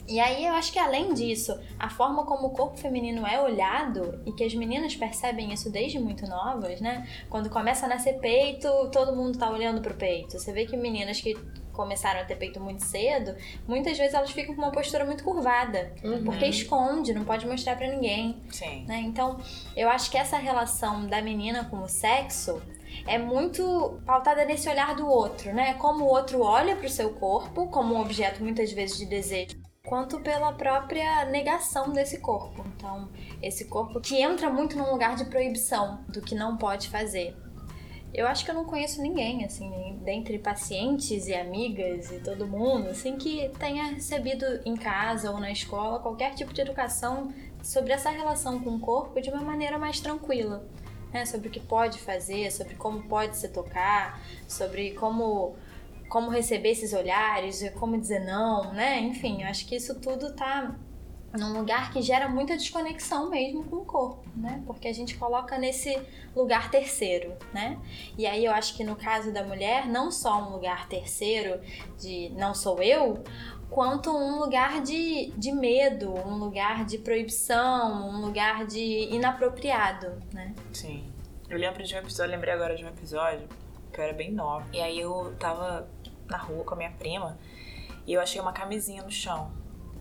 E 0.10 0.20
aí 0.20 0.46
eu 0.46 0.54
acho 0.54 0.72
que 0.74 0.80
além 0.80 1.14
disso, 1.14 1.58
a 1.78 1.90
forma 1.90 2.26
como 2.26 2.48
o 2.48 2.50
corpo 2.52 2.78
feminino 2.78 3.26
é 3.28 3.40
olhado 3.40 4.22
e 4.26 4.32
que 4.32 4.44
as 4.44 4.54
meninas 4.56 4.96
percebem 4.96 5.54
isso 5.54 5.70
desde 5.72 6.00
muito 6.00 6.26
novas, 6.28 6.82
né? 6.82 7.08
Quando 7.30 7.50
começa 7.50 7.86
a 7.86 7.90
nascer 7.90 8.20
peito, 8.20 8.68
todo 8.92 9.16
mundo 9.16 9.38
tá 9.38 9.50
olhando 9.50 9.82
pro 9.82 9.94
peito. 9.94 10.40
Você 10.40 10.52
vê 10.52 10.66
que 10.66 10.76
meninas 10.76 11.22
que 11.22 11.36
começaram 11.72 12.20
a 12.20 12.26
ter 12.26 12.36
peito 12.36 12.60
muito 12.60 12.84
cedo, 12.84 13.36
muitas 13.66 13.98
vezes 13.98 14.14
elas 14.14 14.32
ficam 14.32 14.54
com 14.54 14.62
uma 14.62 14.72
postura 14.72 15.06
muito 15.06 15.24
curvada, 15.24 15.94
Uhum. 16.04 16.26
porque 16.26 16.46
esconde, 16.46 17.14
não 17.14 17.24
pode 17.24 17.48
mostrar 17.48 17.78
pra 17.78 17.88
ninguém. 17.88 18.36
Sim. 18.50 18.84
Né? 18.86 19.00
Então, 19.06 19.40
eu 19.78 19.88
acho 19.90 20.12
que 20.12 20.18
essa 20.18 20.38
relação 20.38 21.08
da 21.08 21.22
menina 21.22 21.64
com 21.66 21.78
o 21.82 21.88
sexo 21.88 22.62
é 23.08 23.18
muito 23.18 23.98
pautada 24.06 24.44
nesse 24.44 24.68
olhar 24.68 24.94
do 24.96 25.08
outro, 25.08 25.54
né? 25.54 25.76
Como 25.76 26.04
o 26.04 26.08
outro 26.10 26.42
olha 26.42 26.76
pro 26.76 26.90
seu 26.90 27.12
corpo 27.14 27.68
como 27.68 27.96
um 27.96 28.02
objeto 28.02 28.44
muitas 28.44 28.74
vezes 28.74 28.98
de 28.98 29.06
desejo, 29.06 29.56
quanto 29.90 30.20
pela 30.20 30.54
própria 30.54 31.26
negação 31.26 31.92
desse 31.92 32.20
corpo. 32.20 32.64
Então, 32.78 33.10
esse 33.42 33.66
corpo 33.66 34.00
que 34.00 34.22
entra 34.22 34.48
muito 34.48 34.78
num 34.78 34.92
lugar 34.92 35.16
de 35.16 35.26
proibição 35.26 36.02
do 36.08 36.22
que 36.22 36.36
não 36.36 36.58
pode 36.58 36.90
fazer. 36.90 37.36
Eu 38.14 38.28
acho 38.28 38.46
que 38.46 38.52
eu 38.52 38.56
não 38.56 38.66
conheço 38.66 39.02
ninguém, 39.02 39.44
assim, 39.44 40.00
dentre 40.04 40.38
pacientes 40.38 41.28
e 41.28 41.34
amigas 41.34 42.12
e 42.12 42.20
todo 42.20 42.48
mundo, 42.48 42.90
assim, 42.90 43.18
que 43.18 43.50
tenha 43.58 43.86
recebido 43.86 44.46
em 44.64 44.76
casa 44.76 45.32
ou 45.32 45.40
na 45.40 45.52
escola 45.52 45.98
qualquer 45.98 46.36
tipo 46.36 46.54
de 46.54 46.62
educação 46.62 47.34
sobre 47.64 47.92
essa 47.92 48.12
relação 48.12 48.60
com 48.60 48.76
o 48.76 48.80
corpo 48.80 49.20
de 49.20 49.32
uma 49.32 49.42
maneira 49.42 49.80
mais 49.80 50.00
tranquila. 50.00 50.64
Né? 51.12 51.26
Sobre 51.26 51.48
o 51.48 51.52
que 51.52 51.60
pode 51.60 51.98
fazer, 51.98 52.52
sobre 52.52 52.76
como 52.76 53.02
pode 53.04 53.36
se 53.38 53.48
tocar, 53.48 54.22
sobre 54.48 54.92
como, 54.92 55.56
como 56.10 56.30
receber 56.30 56.72
esses 56.72 56.92
olhares, 56.92 57.64
como 57.80 57.98
dizer 57.98 58.20
não, 58.20 58.74
né? 58.74 59.00
Enfim, 59.00 59.44
acho 59.44 59.66
que 59.66 59.76
isso 59.76 60.00
tudo 60.00 60.34
tá 60.34 60.76
num 61.38 61.54
lugar 61.54 61.94
que 61.94 62.02
gera 62.02 62.28
muita 62.28 62.58
desconexão 62.58 63.30
mesmo 63.30 63.64
com 63.66 63.78
o 63.78 63.86
corpo, 63.86 64.28
né? 64.36 64.64
Porque 64.66 64.88
a 64.88 64.94
gente 64.94 65.16
coloca 65.16 65.58
nesse 65.60 66.00
lugar 66.36 66.72
terceiro, 66.72 67.38
né? 67.54 67.80
E 68.18 68.26
aí 68.26 68.44
eu 68.44 68.52
acho 68.52 68.76
que 68.76 68.84
no 68.84 68.96
caso 68.96 69.32
da 69.32 69.44
mulher, 69.44 69.88
não 69.88 70.10
só 70.10 70.42
um 70.42 70.52
lugar 70.52 70.88
terceiro 70.90 71.62
de 72.00 72.30
não 72.30 72.56
sou 72.56 72.82
eu, 72.82 73.24
quanto 73.70 74.10
um 74.10 74.40
lugar 74.40 74.82
de, 74.82 75.32
de 75.38 75.52
medo, 75.52 76.12
um 76.12 76.38
lugar 76.38 76.86
de 76.86 76.98
proibição, 76.98 78.10
um 78.10 78.22
lugar 78.22 78.66
de 78.66 79.14
inapropriado, 79.14 80.12
né? 80.34 80.56
Sim. 80.74 81.04
Eu 81.48 81.58
lembro 81.58 81.84
de 81.84 81.96
um 81.96 81.98
episódio, 82.00 82.32
lembrei 82.32 82.54
agora 82.54 82.76
de 82.76 82.84
um 82.84 82.88
episódio 82.88 83.48
que 83.92 84.00
eu 84.00 84.04
era 84.04 84.14
bem 84.14 84.32
nova. 84.32 84.66
E 84.74 84.80
aí 84.80 85.00
eu 85.00 85.36
tava 85.40 85.88
na 86.30 86.38
rua 86.38 86.64
com 86.64 86.74
a 86.74 86.78
minha 86.78 86.92
prima 86.92 87.38
e 88.06 88.14
eu 88.14 88.22
achei 88.22 88.40
uma 88.42 88.54
camisinha 88.54 89.04
no 89.04 89.12
chão, 89.12 89.52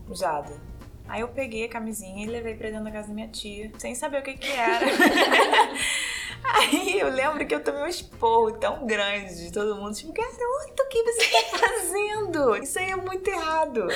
usada. 0.08 0.60
Aí 1.06 1.20
eu 1.22 1.28
peguei 1.28 1.64
a 1.64 1.68
camisinha 1.68 2.24
e 2.24 2.26
levei 2.28 2.54
pra 2.54 2.68
dentro 2.68 2.84
da 2.84 2.90
casa 2.90 3.08
da 3.08 3.14
minha 3.14 3.28
tia, 3.28 3.70
sem 3.78 3.94
saber 3.94 4.20
o 4.20 4.22
que 4.22 4.34
que 4.34 4.50
era. 4.50 4.86
Aí 6.54 6.98
eu 6.98 7.10
lembro 7.10 7.46
que 7.46 7.54
eu 7.54 7.62
tomei 7.62 7.82
um 7.82 7.86
esporro 7.86 8.52
tão 8.52 8.86
grande 8.86 9.44
de 9.44 9.52
todo 9.52 9.76
mundo, 9.76 9.94
tipo, 9.94 10.12
garoto, 10.12 10.82
o 10.82 10.88
que 10.88 11.02
você 11.02 11.42
tá 11.50 11.58
fazendo? 11.58 12.56
Isso 12.56 12.78
aí 12.78 12.90
é 12.90 12.96
muito 12.96 13.28
errado. 13.28 13.86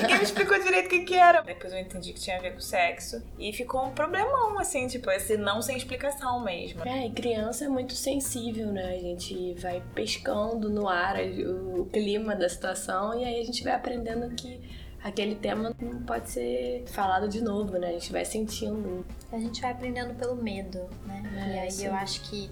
Ninguém 0.00 0.18
me 0.18 0.24
explicou 0.24 0.58
direito 0.58 0.86
o 0.86 0.88
que 0.90 1.00
que 1.00 1.14
era. 1.14 1.40
Depois 1.42 1.72
eu 1.72 1.78
entendi 1.78 2.12
que 2.12 2.20
tinha 2.20 2.36
a 2.36 2.40
ver 2.40 2.52
com 2.52 2.60
sexo. 2.60 3.22
E 3.38 3.52
ficou 3.52 3.84
um 3.84 3.92
problemão, 3.92 4.58
assim, 4.58 4.86
tipo, 4.86 5.10
esse 5.10 5.36
não 5.36 5.62
sem 5.62 5.76
explicação 5.76 6.42
mesmo. 6.44 6.86
É, 6.86 7.06
e 7.06 7.10
criança 7.10 7.64
é 7.64 7.68
muito 7.68 7.94
sensível, 7.94 8.66
né? 8.66 8.94
A 8.96 9.00
gente 9.00 9.54
vai 9.54 9.82
pescando 9.94 10.68
no 10.68 10.88
ar 10.88 11.16
o, 11.16 11.82
o 11.82 11.86
clima 11.86 12.34
da 12.34 12.48
situação 12.48 13.18
e 13.18 13.24
aí 13.24 13.40
a 13.40 13.44
gente 13.44 13.64
vai 13.64 13.74
aprendendo 13.74 14.34
que 14.34 14.60
aquele 15.02 15.34
tema 15.34 15.74
não 15.80 16.02
pode 16.02 16.30
ser 16.30 16.84
falado 16.88 17.28
de 17.28 17.42
novo, 17.42 17.78
né? 17.78 17.88
A 17.88 17.92
gente 17.92 18.12
vai 18.12 18.24
sentindo. 18.24 19.04
A 19.32 19.38
gente 19.38 19.60
vai 19.60 19.72
aprendendo 19.72 20.14
pelo 20.14 20.36
medo, 20.36 20.88
né? 21.06 21.22
É, 21.34 21.56
e 21.56 21.58
aí 21.60 21.70
sim. 21.70 21.86
eu 21.86 21.94
acho 21.94 22.22
que 22.22 22.50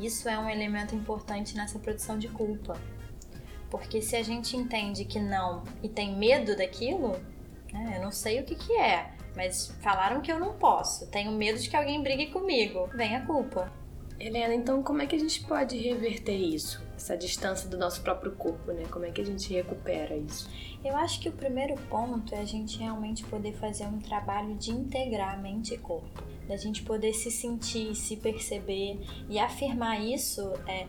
isso 0.00 0.28
é 0.28 0.38
um 0.38 0.48
elemento 0.48 0.94
importante 0.94 1.56
nessa 1.56 1.78
produção 1.78 2.18
de 2.18 2.28
culpa. 2.28 2.78
Porque 3.70 4.02
se 4.02 4.16
a 4.16 4.22
gente 4.22 4.56
entende 4.56 5.04
que 5.04 5.20
não 5.20 5.62
e 5.82 5.88
tem 5.88 6.16
medo 6.16 6.56
daquilo, 6.56 7.16
né? 7.72 7.94
Eu 7.96 8.02
não 8.02 8.10
sei 8.10 8.40
o 8.40 8.44
que 8.44 8.54
que 8.54 8.72
é, 8.72 9.12
mas 9.36 9.72
falaram 9.80 10.20
que 10.20 10.30
eu 10.30 10.38
não 10.38 10.54
posso. 10.54 11.06
Tenho 11.06 11.32
medo 11.32 11.58
de 11.58 11.68
que 11.68 11.76
alguém 11.76 12.02
brigue 12.02 12.26
comigo. 12.26 12.88
Vem 12.94 13.16
a 13.16 13.24
culpa. 13.24 13.72
Helena, 14.18 14.54
então 14.54 14.82
como 14.82 15.00
é 15.00 15.06
que 15.06 15.16
a 15.16 15.18
gente 15.18 15.42
pode 15.44 15.78
reverter 15.78 16.36
isso? 16.36 16.82
Essa 17.00 17.16
distância 17.16 17.66
do 17.66 17.78
nosso 17.78 18.02
próprio 18.02 18.32
corpo, 18.32 18.72
né? 18.72 18.84
Como 18.90 19.06
é 19.06 19.10
que 19.10 19.22
a 19.22 19.24
gente 19.24 19.50
recupera 19.54 20.14
isso? 20.14 20.50
Eu 20.84 20.94
acho 20.98 21.18
que 21.18 21.30
o 21.30 21.32
primeiro 21.32 21.74
ponto 21.88 22.34
é 22.34 22.40
a 22.40 22.44
gente 22.44 22.78
realmente 22.78 23.24
poder 23.24 23.54
fazer 23.54 23.86
um 23.86 23.98
trabalho 23.98 24.54
de 24.56 24.70
integrar 24.70 25.40
mente 25.40 25.72
e 25.72 25.78
corpo. 25.78 26.22
Da 26.46 26.58
gente 26.58 26.82
poder 26.82 27.14
se 27.14 27.30
sentir, 27.30 27.94
se 27.94 28.18
perceber 28.18 29.00
e 29.30 29.38
afirmar 29.38 29.98
isso. 29.98 30.52
É, 30.68 30.86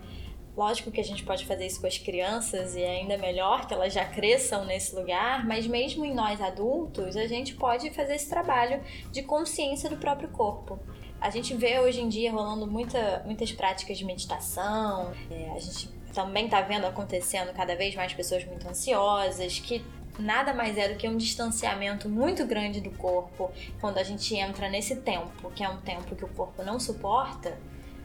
lógico 0.53 0.91
que 0.91 0.99
a 0.99 1.03
gente 1.03 1.23
pode 1.23 1.45
fazer 1.45 1.65
isso 1.65 1.79
com 1.79 1.87
as 1.87 1.97
crianças 1.97 2.75
e 2.75 2.81
é 2.81 2.99
ainda 2.99 3.17
melhor 3.17 3.65
que 3.65 3.73
elas 3.73 3.93
já 3.93 4.03
cresçam 4.03 4.65
nesse 4.65 4.93
lugar, 4.93 5.47
mas 5.47 5.65
mesmo 5.65 6.03
em 6.03 6.13
nós 6.13 6.41
adultos, 6.41 7.15
a 7.15 7.25
gente 7.25 7.55
pode 7.55 7.89
fazer 7.91 8.15
esse 8.15 8.27
trabalho 8.27 8.83
de 9.13 9.23
consciência 9.23 9.89
do 9.89 9.95
próprio 9.95 10.27
corpo. 10.27 10.77
A 11.21 11.29
gente 11.29 11.53
vê 11.53 11.79
hoje 11.79 12.01
em 12.01 12.09
dia 12.09 12.33
rolando 12.33 12.67
muita, 12.67 13.23
muitas 13.25 13.51
práticas 13.53 13.97
de 13.97 14.03
meditação, 14.03 15.13
é, 15.29 15.51
a 15.51 15.59
gente 15.59 16.00
também 16.13 16.47
tá 16.49 16.61
vendo 16.61 16.85
acontecendo 16.85 17.53
cada 17.53 17.75
vez 17.75 17.95
mais 17.95 18.13
pessoas 18.13 18.45
muito 18.45 18.67
ansiosas, 18.67 19.59
que 19.59 19.83
nada 20.19 20.53
mais 20.53 20.77
é 20.77 20.89
do 20.89 20.95
que 20.95 21.07
um 21.07 21.17
distanciamento 21.17 22.09
muito 22.09 22.45
grande 22.45 22.81
do 22.81 22.91
corpo. 22.91 23.51
Quando 23.79 23.97
a 23.97 24.03
gente 24.03 24.35
entra 24.35 24.69
nesse 24.69 24.97
tempo, 24.97 25.51
que 25.51 25.63
é 25.63 25.69
um 25.69 25.77
tempo 25.77 26.15
que 26.15 26.25
o 26.25 26.29
corpo 26.29 26.63
não 26.63 26.79
suporta, 26.79 27.57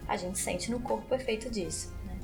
a 0.09 0.17
gente 0.17 0.39
sente 0.39 0.71
no 0.71 0.81
corpo 0.81 1.13
o 1.13 1.17
efeito 1.17 1.51
disso. 1.51 1.93
né? 2.05 2.17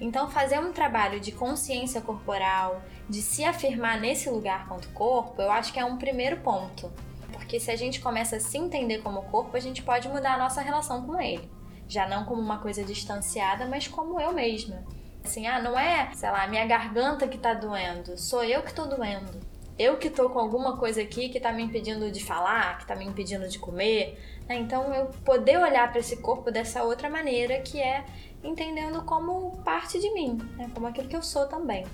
Então, 0.00 0.28
fazer 0.30 0.58
um 0.58 0.72
trabalho 0.72 1.20
de 1.20 1.32
consciência 1.32 2.00
corporal, 2.00 2.82
de 3.08 3.22
se 3.22 3.44
afirmar 3.44 4.00
nesse 4.00 4.28
lugar 4.28 4.66
quanto 4.68 4.88
corpo, 4.90 5.40
eu 5.40 5.50
acho 5.50 5.72
que 5.72 5.78
é 5.78 5.84
um 5.84 5.96
primeiro 5.96 6.38
ponto. 6.38 6.92
Porque 7.32 7.60
se 7.60 7.70
a 7.70 7.76
gente 7.76 8.00
começa 8.00 8.36
a 8.36 8.40
se 8.40 8.58
entender 8.58 8.98
como 8.98 9.22
corpo, 9.22 9.56
a 9.56 9.60
gente 9.60 9.82
pode 9.82 10.08
mudar 10.08 10.34
a 10.34 10.38
nossa 10.38 10.60
relação 10.60 11.06
com 11.06 11.20
ele. 11.20 11.48
Já 11.86 12.06
não 12.06 12.24
como 12.24 12.42
uma 12.42 12.58
coisa 12.58 12.84
distanciada, 12.84 13.66
mas 13.66 13.88
como 13.88 14.20
eu 14.20 14.32
mesma. 14.32 14.84
Assim, 15.24 15.46
ah, 15.46 15.60
não 15.60 15.78
é, 15.78 16.10
sei 16.14 16.30
lá, 16.30 16.46
minha 16.46 16.66
garganta 16.66 17.28
que 17.28 17.38
tá 17.38 17.54
doendo, 17.54 18.16
sou 18.16 18.42
eu 18.44 18.62
que 18.62 18.72
tô 18.72 18.86
doendo. 18.86 19.46
Eu 19.78 19.96
que 19.96 20.10
tô 20.10 20.28
com 20.28 20.40
alguma 20.40 20.76
coisa 20.76 21.00
aqui 21.00 21.28
que 21.28 21.38
tá 21.38 21.52
me 21.52 21.62
impedindo 21.62 22.10
de 22.10 22.24
falar, 22.24 22.78
que 22.78 22.86
tá 22.86 22.96
me 22.96 23.04
impedindo 23.04 23.48
de 23.48 23.58
comer. 23.60 24.18
né? 24.48 24.56
Então, 24.56 24.92
eu 24.92 25.06
poder 25.24 25.56
olhar 25.58 25.88
para 25.90 26.00
esse 26.00 26.16
corpo 26.16 26.50
dessa 26.50 26.82
outra 26.82 27.08
maneira, 27.08 27.60
que 27.60 27.80
é 27.80 28.04
entendendo 28.42 29.02
como 29.04 29.56
parte 29.58 30.00
de 30.00 30.12
mim, 30.12 30.38
né? 30.56 30.70
como 30.74 30.86
aquilo 30.86 31.08
que 31.08 31.16
eu 31.16 31.22
sou 31.22 31.46
também. 31.46 31.84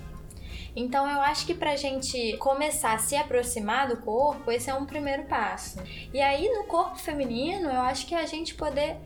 Então 0.75 1.09
eu 1.09 1.21
acho 1.21 1.45
que 1.45 1.53
pra 1.53 1.75
gente 1.77 2.35
começar 2.37 2.93
a 2.93 2.97
se 2.97 3.15
aproximar 3.15 3.87
do 3.87 3.97
corpo, 3.97 4.51
esse 4.51 4.69
é 4.69 4.73
um 4.73 4.85
primeiro 4.85 5.23
passo. 5.23 5.79
E 6.13 6.19
aí 6.19 6.49
no 6.49 6.65
corpo 6.65 6.97
feminino, 6.97 7.69
eu 7.69 7.81
acho 7.81 8.05
que 8.05 8.13
é 8.13 8.19
a 8.19 8.25
gente 8.25 8.55
poder 8.55 8.97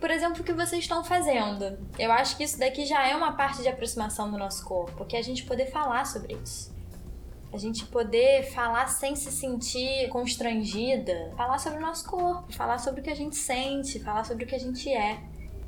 por 0.00 0.10
exemplo, 0.10 0.42
o 0.42 0.44
que 0.44 0.52
vocês 0.52 0.82
estão 0.82 1.02
fazendo. 1.02 1.78
Eu 1.98 2.12
acho 2.12 2.36
que 2.36 2.44
isso 2.44 2.58
daqui 2.58 2.84
já 2.84 3.06
é 3.06 3.14
uma 3.16 3.32
parte 3.32 3.62
de 3.62 3.68
aproximação 3.68 4.30
do 4.30 4.38
nosso 4.38 4.64
corpo, 4.64 5.04
que 5.04 5.16
é 5.16 5.18
a 5.18 5.22
gente 5.22 5.44
poder 5.44 5.66
falar 5.66 6.06
sobre 6.06 6.38
isso. 6.42 6.74
A 7.52 7.58
gente 7.58 7.86
poder 7.86 8.42
falar 8.52 8.86
sem 8.88 9.16
se 9.16 9.32
sentir 9.32 10.08
constrangida, 10.10 11.32
falar 11.36 11.58
sobre 11.58 11.78
o 11.78 11.80
nosso 11.80 12.06
corpo, 12.06 12.52
falar 12.52 12.78
sobre 12.78 13.00
o 13.00 13.04
que 13.04 13.10
a 13.10 13.14
gente 13.14 13.36
sente, 13.36 13.98
falar 14.00 14.24
sobre 14.24 14.44
o 14.44 14.46
que 14.46 14.54
a 14.54 14.60
gente 14.60 14.90
é. 14.90 15.18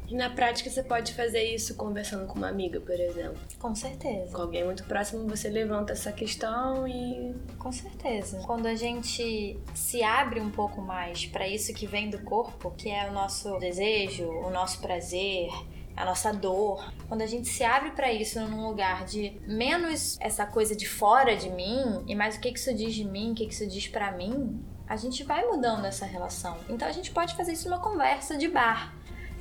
E 0.09 0.15
na 0.15 0.31
prática 0.31 0.71
você 0.71 0.83
pode 0.83 1.12
fazer 1.12 1.43
isso 1.43 1.75
conversando 1.75 2.27
com 2.27 2.38
uma 2.38 2.49
amiga, 2.49 2.81
por 2.81 2.99
exemplo. 2.99 3.38
Com 3.59 3.75
certeza. 3.75 4.33
Com 4.33 4.43
alguém 4.43 4.65
muito 4.65 4.85
próximo, 4.85 5.29
você 5.29 5.49
levanta 5.49 5.93
essa 5.93 6.11
questão 6.11 6.88
e. 6.88 7.35
Com 7.59 7.71
certeza. 7.71 8.41
Quando 8.47 8.67
a 8.67 8.75
gente 8.75 9.59
se 9.75 10.03
abre 10.03 10.41
um 10.41 10.50
pouco 10.50 10.81
mais 10.81 11.27
para 11.27 11.47
isso 11.47 11.75
que 11.75 11.87
vem 11.87 12.09
do 12.09 12.21
corpo, 12.21 12.71
que 12.71 12.88
é 12.88 13.09
o 13.09 13.12
nosso 13.12 13.59
desejo, 13.59 14.27
o 14.27 14.50
nosso 14.50 14.81
prazer, 14.81 15.50
a 15.99 16.05
nossa 16.05 16.33
dor. 16.33 16.93
Quando 17.09 17.23
a 17.23 17.27
gente 17.27 17.49
se 17.49 17.65
abre 17.65 17.91
para 17.91 18.12
isso 18.12 18.41
num 18.41 18.67
lugar 18.67 19.05
de 19.05 19.33
menos 19.47 20.17
essa 20.21 20.47
coisa 20.47 20.75
de 20.75 20.88
fora 20.88 21.37
de 21.37 21.50
mim 21.50 22.05
e 22.07 22.15
mais 22.15 22.37
o 22.37 22.41
que 22.41 22.49
isso 22.49 22.73
diz 22.75 22.95
de 22.95 23.05
mim, 23.05 23.33
o 23.33 23.35
que 23.35 23.45
isso 23.45 23.67
diz 23.67 23.88
para 23.88 24.12
mim, 24.12 24.65
a 24.87 24.97
gente 24.97 25.23
vai 25.23 25.45
mudando 25.45 25.85
essa 25.85 26.07
relação. 26.07 26.57
Então 26.69 26.88
a 26.88 26.93
gente 26.93 27.11
pode 27.11 27.35
fazer 27.37 27.53
isso 27.53 27.69
numa 27.69 27.81
conversa 27.81 28.38
de 28.38 28.49
bar. 28.49 28.95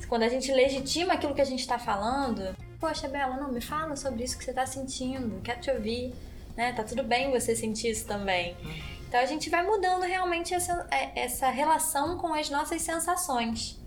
Quando 0.08 0.22
a 0.22 0.28
gente 0.28 0.50
legitima 0.50 1.14
aquilo 1.14 1.34
que 1.34 1.40
a 1.40 1.44
gente 1.44 1.60
está 1.60 1.78
falando, 1.78 2.56
poxa, 2.80 3.06
Bela, 3.08 3.36
não, 3.36 3.52
me 3.52 3.60
fala 3.60 3.94
sobre 3.94 4.24
isso 4.24 4.38
que 4.38 4.44
você 4.44 4.50
está 4.50 4.64
sentindo, 4.64 5.40
quero 5.42 5.60
te 5.60 5.70
ouvir, 5.70 6.14
né? 6.56 6.72
Tá 6.72 6.82
tudo 6.82 7.02
bem 7.02 7.30
você 7.30 7.54
sentir 7.54 7.90
isso 7.90 8.06
também. 8.06 8.56
Então 9.06 9.20
a 9.20 9.26
gente 9.26 9.48
vai 9.48 9.62
mudando 9.64 10.02
realmente 10.02 10.54
essa, 10.54 10.86
é, 10.90 11.22
essa 11.24 11.48
relação 11.48 12.18
com 12.18 12.34
as 12.34 12.50
nossas 12.50 12.82
sensações. 12.82 13.78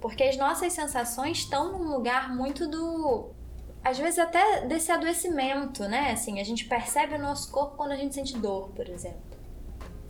Porque 0.00 0.22
as 0.22 0.36
nossas 0.36 0.72
sensações 0.72 1.38
estão 1.38 1.72
num 1.72 1.90
lugar 1.90 2.34
muito 2.34 2.68
do. 2.68 3.30
Às 3.82 3.98
vezes 3.98 4.18
até 4.18 4.62
desse 4.66 4.90
adoecimento, 4.90 5.84
né? 5.84 6.10
Assim, 6.12 6.40
a 6.40 6.44
gente 6.44 6.64
percebe 6.66 7.14
o 7.14 7.18
nosso 7.18 7.50
corpo 7.50 7.76
quando 7.76 7.92
a 7.92 7.96
gente 7.96 8.14
sente 8.14 8.36
dor, 8.36 8.68
por 8.70 8.88
exemplo. 8.88 9.20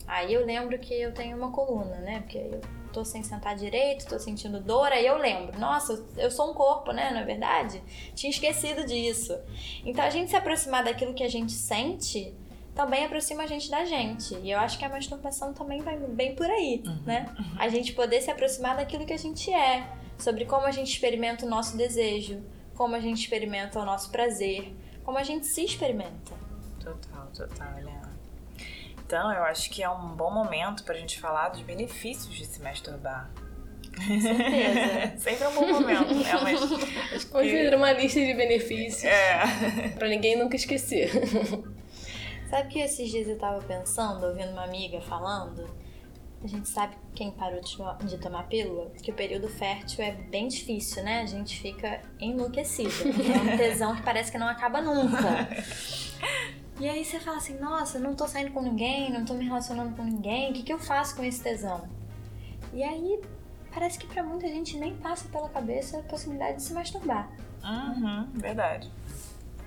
Aí 0.06 0.32
eu 0.32 0.44
lembro 0.44 0.78
que 0.78 0.94
eu 0.94 1.12
tenho 1.12 1.36
uma 1.36 1.50
coluna, 1.50 1.96
né? 1.96 2.20
Porque 2.20 2.38
eu 2.38 2.60
tô 2.96 3.04
sem 3.04 3.22
sentar 3.22 3.54
direito, 3.54 4.06
tô 4.06 4.18
sentindo 4.18 4.58
dor, 4.58 4.90
aí 4.90 5.06
eu 5.06 5.18
lembro, 5.18 5.58
nossa, 5.60 6.02
eu 6.16 6.30
sou 6.30 6.50
um 6.50 6.54
corpo, 6.54 6.92
né? 6.92 7.10
Na 7.10 7.20
é 7.20 7.24
verdade, 7.24 7.82
tinha 8.14 8.30
esquecido 8.30 8.86
disso. 8.86 9.38
Então 9.84 10.02
a 10.02 10.08
gente 10.08 10.30
se 10.30 10.36
aproximar 10.36 10.82
daquilo 10.82 11.12
que 11.12 11.22
a 11.22 11.28
gente 11.28 11.52
sente 11.52 12.34
também 12.74 13.04
aproxima 13.04 13.42
a 13.42 13.46
gente 13.46 13.70
da 13.70 13.84
gente. 13.84 14.34
E 14.36 14.50
eu 14.50 14.58
acho 14.58 14.78
que 14.78 14.84
a 14.84 14.88
masturbação 14.88 15.52
também 15.52 15.82
vai 15.82 15.98
bem 15.98 16.34
por 16.34 16.46
aí, 16.46 16.82
uhum, 16.86 17.02
né? 17.04 17.26
Uhum. 17.38 17.56
A 17.58 17.68
gente 17.68 17.92
poder 17.92 18.22
se 18.22 18.30
aproximar 18.30 18.76
daquilo 18.76 19.04
que 19.04 19.12
a 19.12 19.18
gente 19.18 19.52
é, 19.52 19.86
sobre 20.18 20.46
como 20.46 20.66
a 20.66 20.70
gente 20.70 20.90
experimenta 20.90 21.44
o 21.44 21.48
nosso 21.48 21.76
desejo, 21.76 22.42
como 22.74 22.94
a 22.94 23.00
gente 23.00 23.20
experimenta 23.20 23.78
o 23.78 23.84
nosso 23.84 24.10
prazer, 24.10 24.74
como 25.04 25.18
a 25.18 25.22
gente 25.22 25.46
se 25.46 25.62
experimenta. 25.62 26.32
Total, 26.82 27.26
total, 27.34 27.78
Helena. 27.78 27.95
Então, 29.06 29.32
eu 29.32 29.44
acho 29.44 29.70
que 29.70 29.84
é 29.84 29.88
um 29.88 30.16
bom 30.16 30.32
momento 30.32 30.82
pra 30.82 30.96
gente 30.96 31.20
falar 31.20 31.50
dos 31.50 31.60
benefícios 31.60 32.34
de 32.34 32.44
se 32.44 32.60
masturbar. 32.60 33.30
Com 33.96 34.20
certeza. 34.20 35.16
Sempre 35.16 35.44
é 35.44 35.48
um 35.48 35.54
bom 35.54 35.66
momento, 35.68 36.12
né? 36.12 36.32
Mas 36.42 36.60
Vamos 37.30 37.50
fazer 37.50 37.74
uma 37.74 37.92
lista 37.92 38.18
de 38.18 38.34
benefícios. 38.34 39.04
É. 39.04 39.88
pra 39.96 40.08
ninguém 40.08 40.36
nunca 40.36 40.56
esquecer. 40.56 41.08
Sabe 42.50 42.68
que 42.68 42.80
esses 42.80 43.08
dias 43.08 43.28
eu 43.28 43.38
tava 43.38 43.62
pensando, 43.62 44.26
ouvindo 44.26 44.50
uma 44.50 44.64
amiga 44.64 45.00
falando? 45.00 45.64
A 46.42 46.48
gente 46.48 46.68
sabe 46.68 46.96
quem 47.14 47.30
parou 47.30 47.60
de, 47.60 48.18
tomar 48.18 48.42
pílula, 48.48 48.90
que 49.02 49.12
o 49.12 49.14
período 49.14 49.48
fértil 49.48 50.04
é 50.04 50.10
bem 50.10 50.48
difícil, 50.48 51.04
né? 51.04 51.22
A 51.22 51.26
gente 51.26 51.60
fica 51.60 52.02
enlouquecida. 52.20 52.90
É 52.90 53.54
um 53.54 53.56
tesão 53.56 53.94
que 53.94 54.02
parece 54.02 54.32
que 54.32 54.38
não 54.38 54.48
acaba 54.48 54.80
nunca. 54.80 55.48
E 56.78 56.88
aí 56.88 57.04
você 57.04 57.18
fala 57.18 57.38
assim, 57.38 57.58
nossa, 57.58 57.98
não 57.98 58.14
tô 58.14 58.28
saindo 58.28 58.52
com 58.52 58.60
ninguém, 58.60 59.10
não 59.10 59.24
tô 59.24 59.32
me 59.34 59.44
relacionando 59.44 59.96
com 59.96 60.04
ninguém, 60.04 60.50
o 60.50 60.54
que, 60.54 60.62
que 60.62 60.72
eu 60.72 60.78
faço 60.78 61.16
com 61.16 61.24
esse 61.24 61.42
tesão? 61.42 61.88
E 62.72 62.82
aí 62.82 63.18
parece 63.72 63.98
que 63.98 64.06
para 64.06 64.22
muita 64.22 64.46
gente 64.48 64.76
nem 64.76 64.94
passa 64.96 65.26
pela 65.28 65.48
cabeça 65.48 65.98
a 65.98 66.02
possibilidade 66.02 66.56
de 66.56 66.62
se 66.62 66.74
masturbar. 66.74 67.30
Uhum, 67.64 68.28
verdade. 68.34 68.90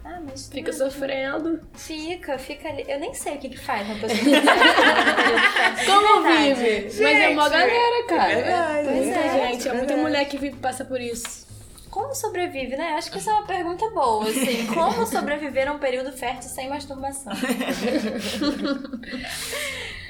Ah, 0.04 0.20
mas 0.24 0.48
fica 0.48 0.72
sofrendo. 0.72 1.62
Fica, 1.74 2.38
fica 2.39 2.70
ali. 2.70 2.86
Eu 2.88 3.00
nem 3.00 3.13
sei 3.13 3.36
o 3.36 3.38
que 3.38 3.50
que 3.50 3.60
faz 3.60 3.86
uma 3.86 4.00
pessoa 4.00 4.20
Como 5.86 6.24
vive? 6.24 6.89
Gente, 6.89 7.01
mas 7.01 7.18
é 7.20 7.30
uma 7.30 7.50
galera, 7.50 8.08
cara. 8.08 8.32
É 8.32 8.42
verdade. 8.42 8.89
Muita 8.89 9.20
é, 9.20 9.51
gente, 9.51 9.68
é 9.68 9.74
muita 9.74 9.98
mulher 9.98 10.25
que 10.25 10.38
vive, 10.38 10.56
passa 10.58 10.86
por 10.86 11.01
isso. 11.01 11.49
Como 11.90 12.14
sobrevive, 12.14 12.75
né? 12.75 12.94
Acho 12.94 13.12
que 13.12 13.18
essa 13.18 13.32
é 13.32 13.34
uma 13.34 13.46
pergunta 13.46 13.90
boa, 13.92 14.30
assim. 14.30 14.68
Como 14.74 15.06
sobreviver 15.06 15.68
a 15.68 15.74
um 15.74 15.80
período 15.80 16.12
fértil 16.12 16.50
sem 16.50 16.70
masturbação? 16.70 17.34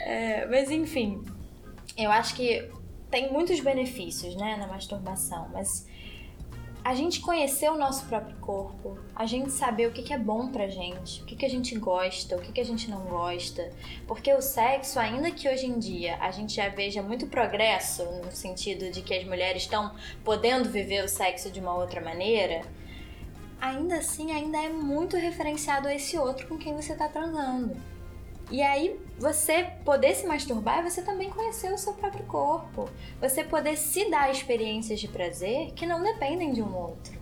é, 0.06 0.46
mas 0.48 0.70
enfim, 0.70 1.24
eu 1.98 2.12
acho 2.12 2.36
que 2.36 2.70
tem 3.10 3.32
muitos 3.32 3.60
benefícios, 3.60 4.36
né, 4.36 4.56
na 4.58 4.68
masturbação, 4.68 5.50
mas 5.52 5.88
a 6.84 6.96
gente 6.96 7.20
conhecer 7.20 7.70
o 7.70 7.78
nosso 7.78 8.06
próprio 8.06 8.36
corpo, 8.38 8.98
a 9.16 9.26
gente 9.26 9.52
saber 9.52 9.88
o 9.88 9.92
que, 9.92 10.02
que 10.02 10.14
é 10.14 10.18
bom 10.18 10.48
pra 10.48 10.68
gente, 10.68 11.22
o 11.22 11.26
que, 11.26 11.36
que 11.36 11.46
a 11.46 11.50
gente 11.50 11.78
gosta, 11.78 12.36
o 12.36 12.42
que, 12.42 12.52
que 12.52 12.62
a 12.62 12.66
gente 12.66 12.90
não 12.90 13.02
gosta. 13.02 13.72
Porque 14.08 14.34
o 14.34 14.42
sexo, 14.42 15.00
ainda 15.00 15.30
que 15.32 15.48
hoje 15.48 15.66
em 15.66 15.78
dia 15.78 16.18
a 16.18 16.32
gente 16.32 16.56
já 16.56 16.70
veja 16.70 17.04
muito 17.04 17.28
progresso, 17.28 18.04
no 18.24 18.32
sentido 18.32 18.90
de 18.92 19.02
que 19.02 19.14
as 19.14 19.24
mulheres 19.26 19.64
estão 19.64 19.94
podendo 20.24 20.70
viver 20.70 21.04
o 21.04 21.10
sexo 21.10 21.52
de 21.52 21.60
uma 21.60 21.76
outra 21.76 22.02
maneira, 22.02 22.62
ainda 23.60 23.98
assim 23.98 24.32
ainda 24.32 24.58
é 24.58 24.70
muito 24.70 25.18
referenciado 25.18 25.88
a 25.88 25.94
esse 25.94 26.18
outro 26.18 26.48
com 26.48 26.58
quem 26.58 26.76
você 26.76 26.96
tá 26.96 27.08
transando. 27.08 27.76
E 28.52 28.64
aí, 28.64 29.00
você 29.18 29.64
poder 29.86 30.16
se 30.16 30.26
masturbar 30.26 30.80
é 30.80 30.90
você 30.90 31.02
também 31.02 31.30
conhecer 31.30 31.72
o 31.72 31.78
seu 31.78 31.94
próprio 31.94 32.26
corpo. 32.26 32.90
Você 33.22 33.44
poder 33.44 33.78
se 33.78 34.10
dar 34.10 34.32
experiências 34.32 35.00
de 35.00 35.08
prazer 35.08 35.72
que 35.74 35.86
não 35.86 36.02
dependem 36.02 36.52
de 36.52 36.62
um 36.62 36.76
outro. 36.76 37.18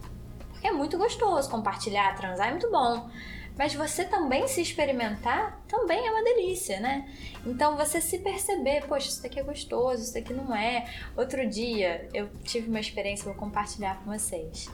Porque 0.50 0.68
é 0.68 0.72
muito 0.72 0.98
gostoso 0.98 1.50
compartilhar, 1.50 2.16
transar 2.16 2.48
é 2.48 2.52
muito 2.52 2.72
bom. 2.72 3.10
Mas 3.58 3.74
você 3.74 4.06
também 4.06 4.48
se 4.48 4.62
experimentar 4.62 5.60
também 5.68 6.06
é 6.06 6.12
uma 6.12 6.24
delícia, 6.24 6.80
né? 6.80 7.10
Então 7.46 7.76
você 7.76 8.00
se 8.00 8.20
perceber, 8.20 8.86
poxa, 8.86 9.10
isso 9.10 9.24
daqui 9.24 9.40
é 9.40 9.44
gostoso, 9.44 10.04
isso 10.04 10.14
daqui 10.14 10.32
não 10.32 10.56
é. 10.56 10.86
Outro 11.18 11.46
dia 11.50 12.08
eu 12.14 12.30
tive 12.44 12.70
uma 12.70 12.80
experiência, 12.80 13.26
vou 13.26 13.34
compartilhar 13.34 14.00
com 14.04 14.12
vocês 14.14 14.70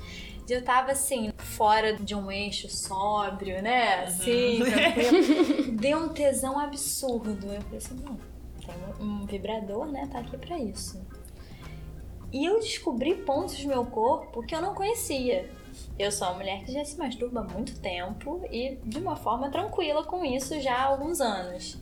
eu 0.50 0.64
tava 0.64 0.92
assim, 0.92 1.32
fora 1.38 1.94
de 1.94 2.16
um 2.16 2.32
eixo 2.32 2.70
sóbrio, 2.70 3.62
né? 3.62 4.04
Assim, 4.04 4.62
uhum. 4.64 5.76
Deu 5.76 6.00
um 6.00 6.10
tesão 6.10 6.60
absurdo. 6.60 7.48
Eu 7.52 7.62
falei 7.62 7.78
assim, 7.78 7.96
não, 8.04 8.18
tem 8.60 9.06
um 9.06 9.26
vibrador, 9.26 9.86
né? 9.86 10.08
Tá 10.12 10.20
aqui 10.20 10.38
pra 10.38 10.58
isso. 10.60 11.02
E 12.32 12.46
eu 12.46 12.60
descobri 12.60 13.16
pontos 13.16 13.60
do 13.62 13.68
meu 13.68 13.86
corpo 13.86 14.42
que 14.42 14.56
eu 14.56 14.62
não 14.62 14.74
conhecia. 14.74 15.50
Eu 15.98 16.12
sou 16.12 16.28
uma 16.28 16.38
mulher 16.38 16.64
que 16.64 16.72
já 16.72 16.84
se 16.84 16.98
masturba 16.98 17.42
há 17.42 17.44
muito 17.44 17.80
tempo 17.80 18.42
e 18.52 18.80
de 18.84 18.98
uma 18.98 19.16
forma 19.16 19.52
tranquila 19.52 20.04
com 20.04 20.26
isso 20.26 20.60
já 20.60 20.76
há 20.76 20.86
alguns 20.86 21.22
anos. 21.22 21.78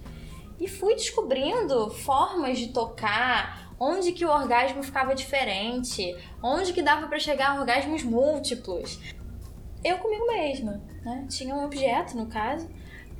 E 0.59 0.67
fui 0.67 0.93
descobrindo 0.93 1.89
formas 1.89 2.59
de 2.59 2.67
tocar, 2.67 3.70
onde 3.83 4.11
que 4.11 4.23
o 4.23 4.29
orgasmo 4.29 4.83
ficava 4.83 5.15
diferente, 5.15 6.15
onde 6.43 6.71
que 6.71 6.83
dava 6.83 7.07
para 7.07 7.17
chegar 7.17 7.49
a 7.49 7.59
orgasmos 7.59 8.03
múltiplos. 8.03 8.99
Eu 9.83 9.97
comigo 9.97 10.27
mesma, 10.27 10.79
né? 11.03 11.25
Tinha 11.27 11.55
um 11.55 11.65
objeto, 11.65 12.15
no 12.15 12.27
caso, 12.27 12.69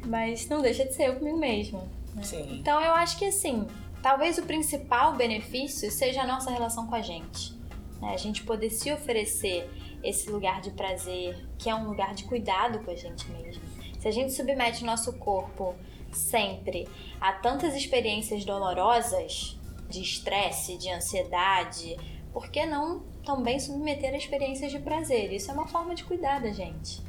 mas 0.06 0.48
não 0.48 0.62
deixa 0.62 0.86
de 0.86 0.94
ser 0.94 1.08
eu 1.08 1.16
comigo 1.16 1.40
mesma. 1.40 1.80
Né? 2.14 2.22
Sim. 2.22 2.60
Então 2.60 2.80
eu 2.80 2.94
acho 2.94 3.18
que 3.18 3.26
assim, 3.26 3.66
talvez 4.04 4.38
o 4.38 4.44
principal 4.44 5.16
benefício 5.16 5.90
seja 5.90 6.22
a 6.22 6.28
nossa 6.28 6.52
relação 6.52 6.86
com 6.86 6.94
a 6.94 7.02
gente. 7.02 7.58
Né? 8.00 8.14
A 8.14 8.18
gente 8.18 8.44
poder 8.44 8.70
se 8.70 8.92
oferecer 8.92 9.68
esse 10.04 10.30
lugar 10.30 10.62
de 10.62 10.70
prazer, 10.70 11.44
que 11.58 11.72
é 11.72 11.76
um 11.76 11.88
lugar 11.88 12.14
de 12.14 12.26
cuidado 12.26 12.84
com 12.86 12.92
a 12.92 12.96
gente 12.96 13.28
mesmo. 13.32 13.64
Se 14.00 14.08
a 14.08 14.12
gente 14.12 14.32
submete 14.32 14.84
o 14.84 14.86
nosso 14.86 15.14
corpo 15.14 15.74
sempre 16.12 16.88
a 17.20 17.34
tantas 17.34 17.74
experiências 17.74 18.46
dolorosas, 18.46 19.60
de 19.92 20.02
estresse, 20.02 20.78
de 20.78 20.90
ansiedade, 20.90 21.98
por 22.34 22.50
que 22.50 22.66
não 22.66 23.04
também 23.26 23.60
submeter 23.60 24.14
a 24.14 24.18
experiências 24.18 24.72
de 24.72 24.80
prazer? 24.80 25.32
Isso 25.32 25.52
é 25.52 25.54
uma 25.54 25.68
forma 25.68 25.94
de 25.94 26.04
cuidar 26.04 26.40
da 26.42 26.52
gente. 26.52 27.04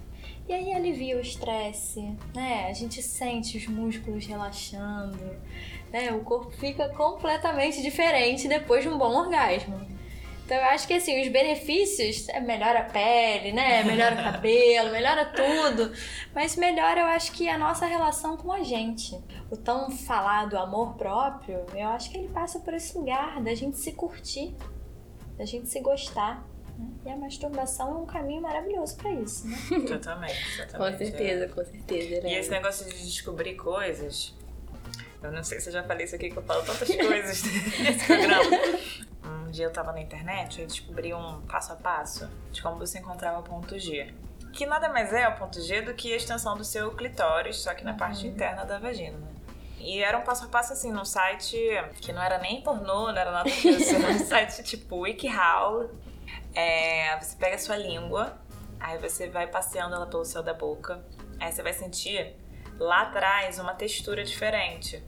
E 0.48 0.52
aí 0.52 0.72
alivia 0.72 1.16
o 1.16 1.20
estresse, 1.20 2.00
né? 2.34 2.66
A 2.68 2.72
gente 2.72 3.00
sente 3.00 3.56
os 3.56 3.66
músculos 3.68 4.26
relaxando, 4.26 5.36
né? 5.92 6.12
O 6.12 6.20
corpo 6.20 6.50
fica 6.50 6.88
completamente 6.88 7.80
diferente 7.80 8.48
depois 8.48 8.82
de 8.82 8.88
um 8.88 8.98
bom 8.98 9.16
orgasmo. 9.16 9.80
Então 10.52 10.60
eu 10.60 10.68
acho 10.68 10.86
que 10.86 10.92
assim, 10.92 11.22
os 11.22 11.28
benefícios 11.28 12.28
é 12.28 12.38
melhora 12.38 12.80
a 12.80 12.84
pele, 12.84 13.52
né? 13.52 13.82
Melhora 13.84 14.14
o 14.14 14.18
cabelo, 14.22 14.92
melhora 14.92 15.24
tudo. 15.24 15.90
Mas 16.34 16.56
melhora 16.56 17.00
eu 17.00 17.06
acho 17.06 17.32
que 17.32 17.48
a 17.48 17.56
nossa 17.56 17.86
relação 17.86 18.36
com 18.36 18.52
a 18.52 18.62
gente. 18.62 19.18
O 19.50 19.56
tão 19.56 19.90
falado 19.90 20.58
amor 20.58 20.92
próprio, 20.96 21.64
eu 21.74 21.88
acho 21.88 22.10
que 22.10 22.18
ele 22.18 22.28
passa 22.28 22.60
por 22.60 22.74
esse 22.74 22.98
lugar 22.98 23.42
da 23.42 23.54
gente 23.54 23.78
se 23.78 23.92
curtir, 23.92 24.54
da 25.38 25.46
gente 25.46 25.70
se 25.70 25.80
gostar. 25.80 26.46
Né? 26.78 26.86
E 27.06 27.10
a 27.10 27.16
masturbação 27.16 27.88
é 27.88 27.94
um 28.02 28.06
caminho 28.06 28.42
maravilhoso 28.42 28.94
para 28.98 29.10
isso, 29.10 29.48
né? 29.48 29.56
Totalmente, 29.88 30.36
totalmente. 30.68 30.76
com 30.76 30.98
certeza, 30.98 31.44
é. 31.46 31.48
com 31.48 31.64
certeza. 31.64 32.20
Né? 32.20 32.30
E 32.30 32.34
esse 32.34 32.50
negócio 32.50 32.86
de 32.90 33.06
descobrir 33.06 33.54
coisas, 33.54 34.34
eu 35.22 35.32
não 35.32 35.42
sei 35.44 35.60
se 35.60 35.68
eu 35.68 35.72
já 35.72 35.82
falei 35.82 36.04
isso 36.04 36.14
aqui, 36.14 36.30
que 36.30 36.36
eu 36.36 36.42
falo 36.42 36.62
tantas 36.62 36.88
coisas 36.96 37.42
nesse 37.42 38.06
programa 38.06 38.56
dia 39.52 39.66
eu 39.66 39.70
tava 39.70 39.92
na 39.92 40.00
internet 40.00 40.62
e 40.62 40.66
descobri 40.66 41.14
um 41.14 41.42
passo 41.42 41.72
a 41.74 41.76
passo 41.76 42.28
de 42.50 42.62
como 42.62 42.78
você 42.78 42.98
encontrava 42.98 43.38
o 43.38 43.42
ponto 43.42 43.78
G. 43.78 44.12
Que 44.52 44.66
nada 44.66 44.88
mais 44.88 45.12
é 45.12 45.28
o 45.28 45.36
ponto 45.36 45.60
G 45.60 45.82
do 45.82 45.94
que 45.94 46.12
a 46.12 46.16
extensão 46.16 46.56
do 46.56 46.64
seu 46.64 46.90
clitóris, 46.92 47.58
só 47.58 47.72
que 47.74 47.84
na 47.84 47.94
parte 47.94 48.26
interna 48.26 48.64
da 48.64 48.78
vagina, 48.78 49.16
né? 49.16 49.28
E 49.78 50.02
era 50.02 50.16
um 50.16 50.22
passo 50.22 50.44
a 50.44 50.48
passo 50.48 50.72
assim, 50.72 50.90
num 50.90 51.04
site 51.04 51.56
que 52.00 52.12
não 52.12 52.22
era 52.22 52.38
nem 52.38 52.62
pornô, 52.62 53.12
não 53.12 53.16
era 53.16 53.30
nada 53.30 53.50
disso, 53.50 53.94
era 53.94 54.08
um 54.08 54.18
site 54.26 54.62
tipo 54.62 55.00
WikiHow. 55.00 55.90
É, 56.54 57.18
você 57.18 57.36
pega 57.36 57.56
a 57.56 57.58
sua 57.58 57.76
língua, 57.76 58.38
aí 58.78 58.98
você 58.98 59.28
vai 59.28 59.46
passeando 59.46 59.94
ela 59.94 60.06
pelo 60.06 60.24
céu 60.24 60.42
da 60.42 60.54
boca, 60.54 61.04
aí 61.40 61.50
você 61.50 61.62
vai 61.62 61.72
sentir 61.72 62.36
lá 62.78 63.02
atrás 63.02 63.58
uma 63.58 63.74
textura 63.74 64.22
diferente. 64.24 65.02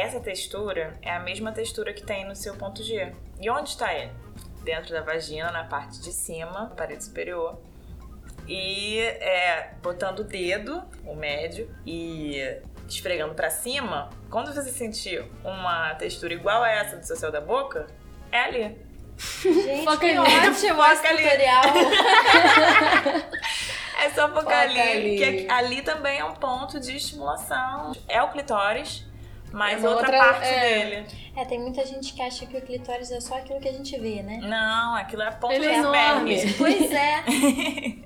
Essa 0.00 0.20
textura 0.20 0.98
é 1.02 1.10
a 1.12 1.20
mesma 1.20 1.52
textura 1.52 1.92
que 1.92 2.02
tem 2.02 2.24
no 2.26 2.34
seu 2.34 2.54
ponto 2.56 2.82
G. 2.82 3.12
E 3.40 3.50
onde 3.50 3.70
está 3.70 3.92
ele? 3.94 4.12
Dentro 4.62 4.92
da 4.92 5.02
vagina, 5.02 5.50
na 5.50 5.64
parte 5.64 6.00
de 6.00 6.12
cima, 6.12 6.72
parede 6.76 7.04
superior. 7.04 7.58
E 8.46 8.98
é, 9.00 9.70
botando 9.82 10.20
o 10.20 10.24
dedo, 10.24 10.82
o 11.06 11.14
médio, 11.14 11.74
e 11.86 12.60
esfregando 12.88 13.34
para 13.34 13.48
cima, 13.50 14.10
quando 14.30 14.52
você 14.54 14.70
sentir 14.70 15.24
uma 15.42 15.94
textura 15.94 16.34
igual 16.34 16.62
a 16.62 16.68
essa 16.70 16.96
do 16.96 17.06
seu 17.06 17.16
céu 17.16 17.32
da 17.32 17.40
boca, 17.40 17.86
é 18.30 18.40
ali. 18.40 18.78
Gente, 19.16 19.84
Foca 19.84 19.98
que 19.98 20.06
ali. 20.06 20.18
ótimo 20.18 20.74
Foca 20.82 20.92
esse 20.92 21.06
ali. 21.06 21.22
tutorial. 21.22 21.62
É 24.02 24.10
só 24.10 24.28
focar 24.28 24.42
Foca 24.42 24.58
ali, 24.60 24.80
ali. 24.80 25.16
que 25.16 25.24
aqui- 25.24 25.46
ali 25.50 25.80
também 25.82 26.18
é 26.18 26.24
um 26.24 26.34
ponto 26.34 26.78
de 26.78 26.96
estimulação. 26.96 27.92
É 28.08 28.20
o 28.22 28.28
clitóris, 28.30 29.06
mas 29.54 29.82
É 29.82 29.88
outra, 29.88 30.06
outra- 30.06 30.18
parte 30.18 30.46
é. 30.48 30.60
dele. 30.84 31.06
É, 31.36 31.44
tem 31.44 31.58
muita 31.60 31.84
gente 31.86 32.12
que 32.12 32.20
acha 32.22 32.44
que 32.46 32.56
o 32.56 32.60
clitóris 32.60 33.10
é 33.10 33.20
só 33.20 33.36
aquilo 33.38 33.60
que 33.60 33.68
a 33.68 33.72
gente 33.72 33.98
vê, 33.98 34.22
né? 34.22 34.38
Não, 34.42 34.94
aquilo 34.96 35.22
é 35.22 35.28
a 35.28 35.32
ponta 35.32 35.54
Ele 35.54 35.66
é 35.66 35.78
enorme. 35.78 36.36
Pois 36.58 36.92
é. 36.92 37.24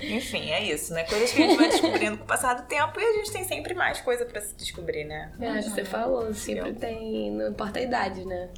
Enfim, 0.00 0.50
é 0.50 0.62
isso, 0.62 0.94
né? 0.94 1.04
Coisas 1.04 1.32
que 1.32 1.42
a 1.42 1.46
gente 1.46 1.56
vai 1.58 1.68
descobrindo 1.68 2.16
com 2.18 2.24
o 2.24 2.26
passar 2.26 2.54
do 2.54 2.62
tempo 2.66 2.98
e 3.00 3.04
a 3.04 3.12
gente 3.14 3.32
tem 3.32 3.44
sempre 3.44 3.74
mais 3.74 4.00
coisa 4.00 4.24
pra 4.24 4.40
se 4.40 4.54
descobrir, 4.54 5.04
né? 5.04 5.32
É, 5.40 5.58
que 5.58 5.70
você 5.70 5.84
falou, 5.84 6.32
sempre 6.32 6.72
tem, 6.74 7.32
não 7.32 7.48
importa 7.50 7.78
a 7.80 7.82
idade, 7.82 8.24
né? 8.24 8.48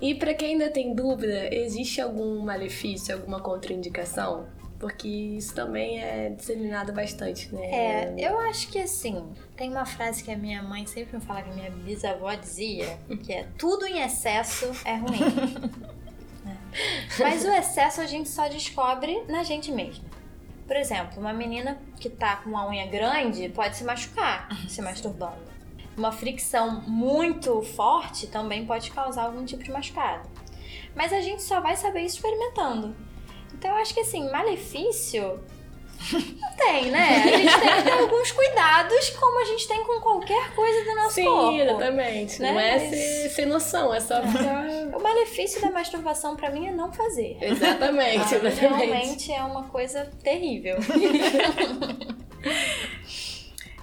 E 0.00 0.14
pra 0.14 0.32
quem 0.32 0.52
ainda 0.52 0.70
tem 0.70 0.94
dúvida, 0.94 1.52
existe 1.54 2.00
algum 2.00 2.40
malefício, 2.40 3.14
alguma 3.14 3.40
contraindicação? 3.40 4.46
Porque 4.78 5.08
isso 5.08 5.54
também 5.54 6.00
é 6.00 6.30
disseminado 6.30 6.92
bastante, 6.92 7.52
né? 7.52 7.66
É, 7.66 8.14
eu 8.16 8.38
acho 8.38 8.68
que 8.68 8.78
assim, 8.78 9.32
tem 9.56 9.70
uma 9.70 9.84
frase 9.84 10.22
que 10.22 10.30
a 10.30 10.36
minha 10.36 10.62
mãe 10.62 10.86
sempre 10.86 11.16
me 11.16 11.22
fala, 11.22 11.42
que 11.42 11.50
a 11.50 11.54
minha 11.54 11.70
bisavó 11.70 12.32
dizia, 12.34 12.96
que 13.24 13.32
é 13.32 13.48
tudo 13.58 13.86
em 13.86 14.00
excesso 14.00 14.70
é 14.84 14.94
ruim. 14.94 15.18
né? 16.44 16.56
Mas 17.18 17.44
o 17.44 17.48
excesso 17.48 18.00
a 18.00 18.06
gente 18.06 18.28
só 18.28 18.46
descobre 18.46 19.24
na 19.28 19.42
gente 19.42 19.72
mesma. 19.72 20.04
Por 20.64 20.76
exemplo, 20.76 21.18
uma 21.18 21.32
menina 21.32 21.78
que 21.98 22.08
tá 22.08 22.36
com 22.36 22.50
uma 22.50 22.68
unha 22.68 22.86
grande 22.86 23.48
pode 23.48 23.76
se 23.76 23.82
machucar 23.82 24.48
se 24.68 24.80
masturbando. 24.80 25.48
Uma 25.96 26.12
fricção 26.12 26.82
muito 26.82 27.60
forte 27.62 28.28
também 28.28 28.64
pode 28.64 28.92
causar 28.92 29.24
algum 29.24 29.44
tipo 29.44 29.64
de 29.64 29.72
machucado. 29.72 30.28
Mas 30.94 31.12
a 31.12 31.20
gente 31.20 31.42
só 31.42 31.60
vai 31.60 31.76
saber 31.76 32.02
isso 32.02 32.16
experimentando. 32.16 32.94
Então 33.58 33.70
eu 33.72 33.76
acho 33.76 33.92
que 33.92 34.00
assim, 34.00 34.30
malefício 34.30 35.40
não 36.12 36.56
tem, 36.56 36.92
né? 36.92 37.24
A 37.24 37.36
gente 37.38 37.58
tem 37.60 37.74
que 37.76 37.82
ter 37.82 37.90
alguns 37.92 38.30
cuidados, 38.30 39.10
como 39.10 39.40
a 39.40 39.44
gente 39.46 39.66
tem 39.66 39.82
com 39.84 40.00
qualquer 40.00 40.54
coisa 40.54 40.84
do 40.84 40.94
nosso 40.94 41.14
Sim, 41.16 41.24
corpo. 41.24 41.56
exatamente. 41.60 42.40
né? 42.40 42.52
Não 42.52 42.60
é 42.60 42.78
Mas- 42.78 42.90
ser, 42.90 43.28
sem 43.30 43.46
noção, 43.46 43.92
é 43.92 43.98
só 44.00 44.22
ficar. 44.22 44.64
O 44.96 45.02
malefício 45.02 45.60
da 45.60 45.70
masturbação 45.70 46.34
pra 46.36 46.50
mim 46.50 46.68
é 46.68 46.72
não 46.72 46.92
fazer. 46.92 47.36
Exatamente, 47.40 48.18
Ah, 48.34 48.36
exatamente. 48.38 48.60
Realmente 48.60 49.32
é 49.32 49.42
uma 49.42 49.64
coisa 49.64 50.08
terrível. 50.22 50.76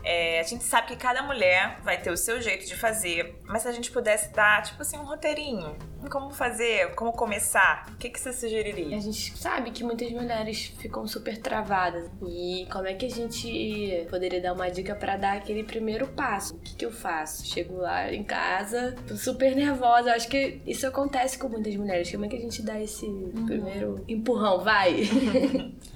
É, 0.06 0.40
a 0.40 0.44
gente 0.44 0.64
sabe 0.64 0.90
que 0.90 0.96
cada 0.96 1.24
mulher 1.24 1.80
vai 1.84 2.00
ter 2.00 2.12
o 2.12 2.18
seu 2.18 2.40
jeito 2.40 2.68
de 2.68 2.76
fazer, 2.76 3.42
mas 3.44 3.64
se 3.64 3.68
a 3.68 3.72
gente 3.72 3.90
pudesse 3.90 4.32
dar, 4.32 4.62
tipo 4.62 4.80
assim, 4.80 4.98
um 4.98 5.04
roteirinho, 5.04 5.76
como 6.12 6.30
fazer, 6.30 6.94
como 6.94 7.12
começar, 7.12 7.88
o 7.92 7.98
que, 7.98 8.10
que 8.10 8.20
você 8.20 8.32
sugeriria? 8.32 8.96
A 8.96 9.00
gente 9.00 9.36
sabe 9.36 9.72
que 9.72 9.84
muitas 9.84 10.12
mulheres 10.12 10.72
ficam 10.78 11.08
super 11.08 11.38
travadas. 11.38 12.08
E 12.28 12.68
como 12.72 12.88
é 12.88 12.94
que 12.94 13.08
a 13.08 13.10
gente 13.10 14.06
poderia 14.10 14.40
dar 14.40 14.54
uma 14.54 14.70
dica 14.70 14.94
pra 14.94 15.18
dar 15.18 15.38
aquele 15.38 15.64
primeiro 15.64 16.08
passo? 16.10 16.56
O 16.56 16.60
que, 16.60 16.76
que 16.76 16.86
eu 16.86 16.92
faço? 16.92 17.44
Chego 17.44 17.78
lá 17.78 18.14
em 18.14 18.24
casa, 18.24 18.96
tô 19.08 19.16
super 19.16 19.56
nervosa. 19.56 20.10
Eu 20.10 20.16
acho 20.16 20.28
que 20.28 20.62
isso 20.68 20.86
acontece 20.86 21.40
com 21.40 21.50
muitas 21.50 21.76
mulheres. 21.76 22.12
Como 22.12 22.26
é 22.26 22.28
que 22.28 22.36
a 22.36 22.42
gente 22.42 22.62
dá 22.62 22.80
esse 22.80 23.08
primeiro 23.46 24.04
empurrão? 24.08 24.64
Vai! 24.64 25.02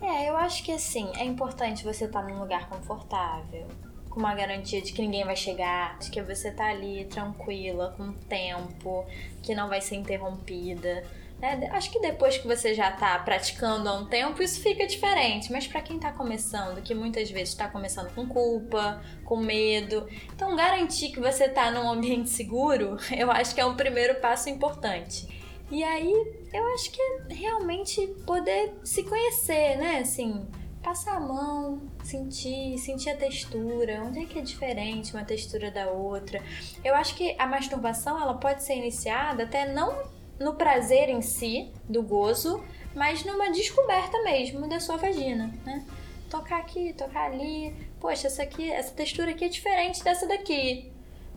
É, 0.00 0.28
eu 0.28 0.36
acho 0.36 0.62
que 0.62 0.72
assim, 0.72 1.10
é 1.16 1.24
importante 1.24 1.84
você 1.84 2.04
estar 2.04 2.22
num 2.22 2.38
lugar 2.38 2.68
confortável, 2.68 3.66
com 4.10 4.20
uma 4.20 4.34
garantia 4.34 4.80
de 4.80 4.92
que 4.92 5.02
ninguém 5.02 5.24
vai 5.24 5.36
chegar, 5.36 5.98
de 5.98 6.10
que 6.10 6.22
você 6.22 6.50
tá 6.50 6.66
ali 6.66 7.04
tranquila, 7.06 7.94
com 7.96 8.12
tempo, 8.12 9.04
que 9.42 9.54
não 9.54 9.68
vai 9.68 9.80
ser 9.80 9.96
interrompida. 9.96 11.02
né? 11.38 11.68
Acho 11.72 11.90
que 11.90 12.00
depois 12.00 12.38
que 12.38 12.46
você 12.46 12.74
já 12.74 12.90
tá 12.92 13.18
praticando 13.18 13.88
há 13.88 13.94
um 13.94 14.06
tempo, 14.06 14.42
isso 14.42 14.60
fica 14.62 14.86
diferente. 14.86 15.50
Mas 15.52 15.66
pra 15.66 15.80
quem 15.80 15.98
tá 15.98 16.12
começando, 16.12 16.82
que 16.82 16.94
muitas 16.94 17.30
vezes 17.30 17.54
tá 17.54 17.68
começando 17.68 18.14
com 18.14 18.26
culpa, 18.26 19.02
com 19.24 19.36
medo, 19.36 20.06
então 20.34 20.56
garantir 20.56 21.10
que 21.10 21.20
você 21.20 21.48
tá 21.48 21.70
num 21.70 21.90
ambiente 21.90 22.30
seguro, 22.30 22.96
eu 23.16 23.30
acho 23.30 23.54
que 23.54 23.60
é 23.60 23.66
um 23.66 23.76
primeiro 23.76 24.14
passo 24.20 24.48
importante. 24.48 25.28
E 25.70 25.82
aí, 25.82 26.12
eu 26.56 26.74
acho 26.74 26.90
que 26.90 27.00
é 27.00 27.34
realmente 27.34 28.06
poder 28.26 28.74
se 28.82 29.02
conhecer, 29.02 29.76
né? 29.76 29.98
Assim, 29.98 30.46
passar 30.82 31.16
a 31.16 31.20
mão, 31.20 31.82
sentir, 32.04 32.78
sentir 32.78 33.10
a 33.10 33.16
textura, 33.16 34.02
onde 34.04 34.20
é 34.20 34.24
que 34.24 34.38
é 34.38 34.42
diferente 34.42 35.12
uma 35.12 35.24
textura 35.24 35.70
da 35.70 35.90
outra. 35.90 36.42
Eu 36.84 36.94
acho 36.94 37.14
que 37.16 37.34
a 37.38 37.46
masturbação, 37.46 38.20
ela 38.20 38.34
pode 38.34 38.62
ser 38.62 38.76
iniciada 38.76 39.42
até 39.42 39.72
não 39.72 40.04
no 40.38 40.54
prazer 40.54 41.08
em 41.08 41.20
si, 41.22 41.72
do 41.88 42.02
gozo, 42.02 42.62
mas 42.94 43.24
numa 43.24 43.50
descoberta 43.50 44.22
mesmo 44.22 44.68
da 44.68 44.78
sua 44.78 44.96
vagina, 44.96 45.52
né? 45.64 45.84
Tocar 46.30 46.58
aqui, 46.60 46.92
tocar 46.92 47.32
ali. 47.32 47.74
Poxa, 48.00 48.28
essa 48.28 48.42
aqui, 48.42 48.70
essa 48.70 48.92
textura 48.92 49.32
aqui 49.32 49.44
é 49.44 49.48
diferente 49.48 50.02
dessa 50.02 50.26
daqui. 50.26 50.92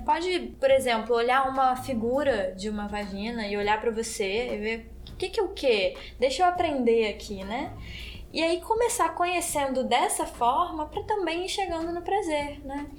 Pode, 0.06 0.56
por 0.60 0.72
exemplo, 0.72 1.16
olhar 1.16 1.50
uma 1.50 1.76
figura 1.76 2.54
de 2.56 2.70
uma 2.70 2.88
vagina 2.88 3.48
e 3.48 3.58
olhar 3.58 3.82
pra 3.82 3.92
você 3.92 4.54
e 4.54 4.58
ver 4.58 4.92
que, 5.20 5.30
que 5.30 5.40
é 5.40 5.44
o 5.44 5.50
que? 5.50 5.98
Deixa 6.18 6.44
eu 6.44 6.48
aprender 6.48 7.10
aqui, 7.10 7.44
né? 7.44 7.74
E 8.32 8.42
aí 8.42 8.62
começar 8.62 9.10
conhecendo 9.10 9.84
dessa 9.84 10.26
forma 10.26 10.86
pra 10.86 11.04
também 11.04 11.46
ir 11.46 11.50
chegando 11.50 11.92
no 11.92 12.02
prazer, 12.02 12.60
né? 12.66 12.90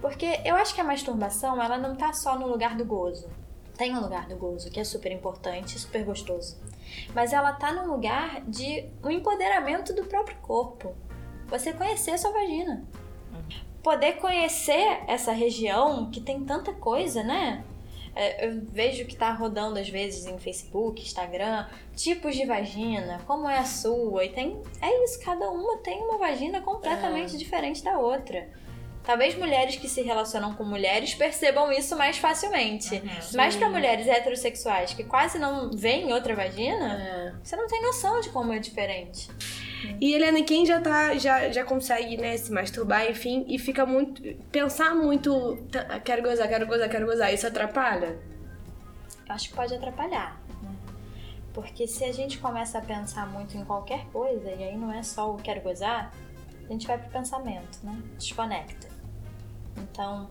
Porque 0.00 0.40
eu 0.44 0.56
acho 0.56 0.74
que 0.74 0.80
a 0.80 0.84
masturbação, 0.84 1.62
ela 1.62 1.78
não 1.78 1.94
tá 1.94 2.12
só 2.12 2.38
no 2.38 2.46
lugar 2.48 2.76
do 2.76 2.84
gozo. 2.84 3.30
Tem 3.76 3.94
um 3.94 4.00
lugar 4.00 4.26
do 4.26 4.36
gozo, 4.36 4.70
que 4.70 4.80
é 4.80 4.84
super 4.84 5.12
importante, 5.12 5.78
super 5.78 6.04
gostoso. 6.04 6.58
Mas 7.14 7.32
ela 7.32 7.52
tá 7.52 7.72
no 7.72 7.90
lugar 7.90 8.42
de 8.42 8.86
um 9.02 9.10
empoderamento 9.10 9.94
do 9.94 10.04
próprio 10.04 10.36
corpo. 10.38 10.94
Você 11.46 11.72
conhecer 11.72 12.18
sua 12.18 12.32
vagina 12.32 12.86
poder 13.82 14.14
conhecer 14.14 15.02
essa 15.06 15.32
região 15.32 16.10
que 16.10 16.20
tem 16.20 16.44
tanta 16.44 16.72
coisa, 16.72 17.22
né? 17.22 17.64
É, 18.14 18.46
Eu 18.46 18.60
vejo 18.62 19.04
que 19.04 19.16
tá 19.16 19.32
rodando 19.32 19.78
às 19.78 19.88
vezes 19.88 20.26
em 20.26 20.38
Facebook, 20.38 21.02
Instagram, 21.02 21.66
tipos 21.94 22.34
de 22.34 22.44
vagina, 22.44 23.20
como 23.26 23.48
é 23.48 23.58
a 23.58 23.64
sua, 23.64 24.24
e 24.24 24.30
tem. 24.30 24.60
É 24.80 25.04
isso, 25.04 25.20
cada 25.20 25.48
uma 25.50 25.78
tem 25.78 26.00
uma 26.02 26.18
vagina 26.18 26.60
completamente 26.60 27.36
diferente 27.36 27.82
da 27.82 27.98
outra. 27.98 28.48
Talvez 29.10 29.34
mulheres 29.36 29.74
que 29.74 29.88
se 29.88 30.02
relacionam 30.02 30.54
com 30.54 30.62
mulheres 30.62 31.14
percebam 31.14 31.72
isso 31.72 31.96
mais 31.96 32.16
facilmente. 32.16 33.02
Mas 33.34 33.56
para 33.56 33.68
mulheres 33.68 34.06
heterossexuais 34.06 34.94
que 34.94 35.02
quase 35.02 35.36
não 35.36 35.68
veem 35.72 36.12
outra 36.12 36.32
vagina, 36.36 36.94
É. 36.94 37.32
você 37.42 37.56
não 37.56 37.66
tem 37.66 37.82
noção 37.82 38.20
de 38.20 38.28
como 38.28 38.52
é 38.52 38.60
diferente. 38.60 39.28
E 40.00 40.14
Helena, 40.14 40.44
quem 40.44 40.64
já 40.64 40.80
tá, 40.80 41.16
já, 41.18 41.50
já 41.50 41.64
consegue, 41.64 42.16
né, 42.18 42.36
se 42.36 42.52
masturbar, 42.52 43.10
enfim, 43.10 43.44
e 43.48 43.58
fica 43.58 43.84
muito. 43.84 44.22
pensar 44.52 44.94
muito. 44.94 45.56
"Tá, 45.72 45.98
Quero 45.98 46.22
gozar, 46.22 46.46
quero 46.46 46.64
gozar, 46.68 46.88
quero 46.88 47.04
gozar, 47.06 47.34
isso 47.34 47.48
atrapalha? 47.48 48.16
eu 49.28 49.34
acho 49.34 49.48
que 49.48 49.56
pode 49.56 49.74
atrapalhar. 49.74 50.40
né? 50.62 50.70
Porque 51.52 51.88
se 51.88 52.04
a 52.04 52.12
gente 52.12 52.38
começa 52.38 52.78
a 52.78 52.80
pensar 52.80 53.26
muito 53.26 53.56
em 53.56 53.64
qualquer 53.64 54.04
coisa, 54.12 54.48
e 54.52 54.62
aí 54.62 54.76
não 54.76 54.92
é 54.92 55.02
só 55.02 55.32
o 55.34 55.36
quero 55.36 55.60
gozar, 55.62 56.12
a 56.68 56.72
gente 56.72 56.86
vai 56.86 56.96
pro 56.96 57.10
pensamento, 57.10 57.80
né? 57.82 57.98
Desconecta. 58.16 58.88
Então, 59.76 60.30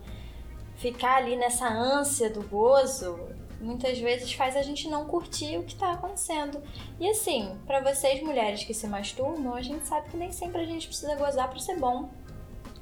ficar 0.76 1.16
ali 1.16 1.36
nessa 1.36 1.68
ânsia 1.68 2.30
do 2.30 2.42
gozo 2.42 3.18
muitas 3.60 3.98
vezes 3.98 4.32
faz 4.32 4.56
a 4.56 4.62
gente 4.62 4.88
não 4.88 5.04
curtir 5.04 5.58
o 5.58 5.62
que 5.62 5.74
tá 5.74 5.92
acontecendo. 5.92 6.62
E 6.98 7.08
assim, 7.08 7.58
pra 7.66 7.80
vocês 7.80 8.22
mulheres 8.22 8.64
que 8.64 8.72
se 8.72 8.86
masturbam, 8.86 9.54
a 9.54 9.60
gente 9.60 9.86
sabe 9.86 10.08
que 10.08 10.16
nem 10.16 10.32
sempre 10.32 10.62
a 10.62 10.64
gente 10.64 10.86
precisa 10.86 11.14
gozar 11.14 11.48
pra 11.48 11.58
ser 11.58 11.78
bom. 11.78 12.08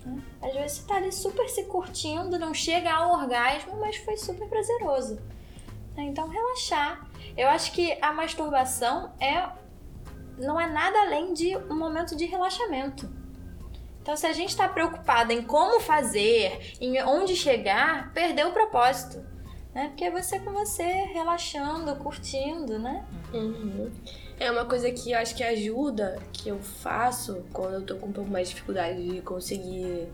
né? 0.07 0.23
Às 0.41 0.55
vezes 0.55 0.79
você 0.79 0.87
tá 0.87 0.97
ali 0.97 1.13
super 1.13 1.49
se 1.49 1.65
curtindo, 1.65 2.39
não 2.39 2.55
chega 2.55 2.93
ao 2.93 3.13
orgasmo, 3.13 3.79
mas 3.81 3.97
foi 3.97 4.17
super 4.17 4.49
prazeroso. 4.49 5.21
Então, 5.97 6.29
relaxar. 6.29 7.09
Eu 7.37 7.49
acho 7.49 7.73
que 7.73 7.99
a 8.01 8.13
masturbação 8.13 9.13
é 9.21 9.49
não 10.39 10.61
é 10.61 10.69
nada 10.69 10.97
além 11.01 11.35
de 11.35 11.57
um 11.57 11.77
momento 11.77 12.15
de 12.15 12.25
relaxamento. 12.25 13.18
Então, 14.09 14.17
se 14.17 14.27
a 14.27 14.33
gente 14.33 14.49
está 14.49 14.67
preocupada 14.67 15.35
em 15.35 15.43
como 15.43 15.81
fazer, 15.81 16.73
em 16.81 16.99
onde 17.03 17.37
chegar, 17.37 18.11
perdeu 18.15 18.49
o 18.49 18.53
propósito. 18.53 19.23
Né? 19.75 19.89
Porque 19.89 20.03
é 20.03 20.11
você 20.11 20.39
com 20.39 20.51
você, 20.51 20.83
relaxando, 21.13 21.95
curtindo, 21.97 22.79
né? 22.79 23.05
Uhum. 23.35 23.91
É 24.41 24.51
uma 24.51 24.65
coisa 24.65 24.91
que 24.91 25.13
eu 25.13 25.19
acho 25.19 25.35
que 25.37 25.45
ajuda, 25.45 26.19
que 26.33 26.49
eu 26.49 26.59
faço 26.59 27.45
quando 27.53 27.75
eu 27.75 27.83
tô 27.83 27.97
com 27.97 28.07
um 28.07 28.13
pouco 28.13 28.31
mais 28.31 28.49
de 28.49 28.55
dificuldade 28.55 29.07
de 29.07 29.21
conseguir 29.21 30.09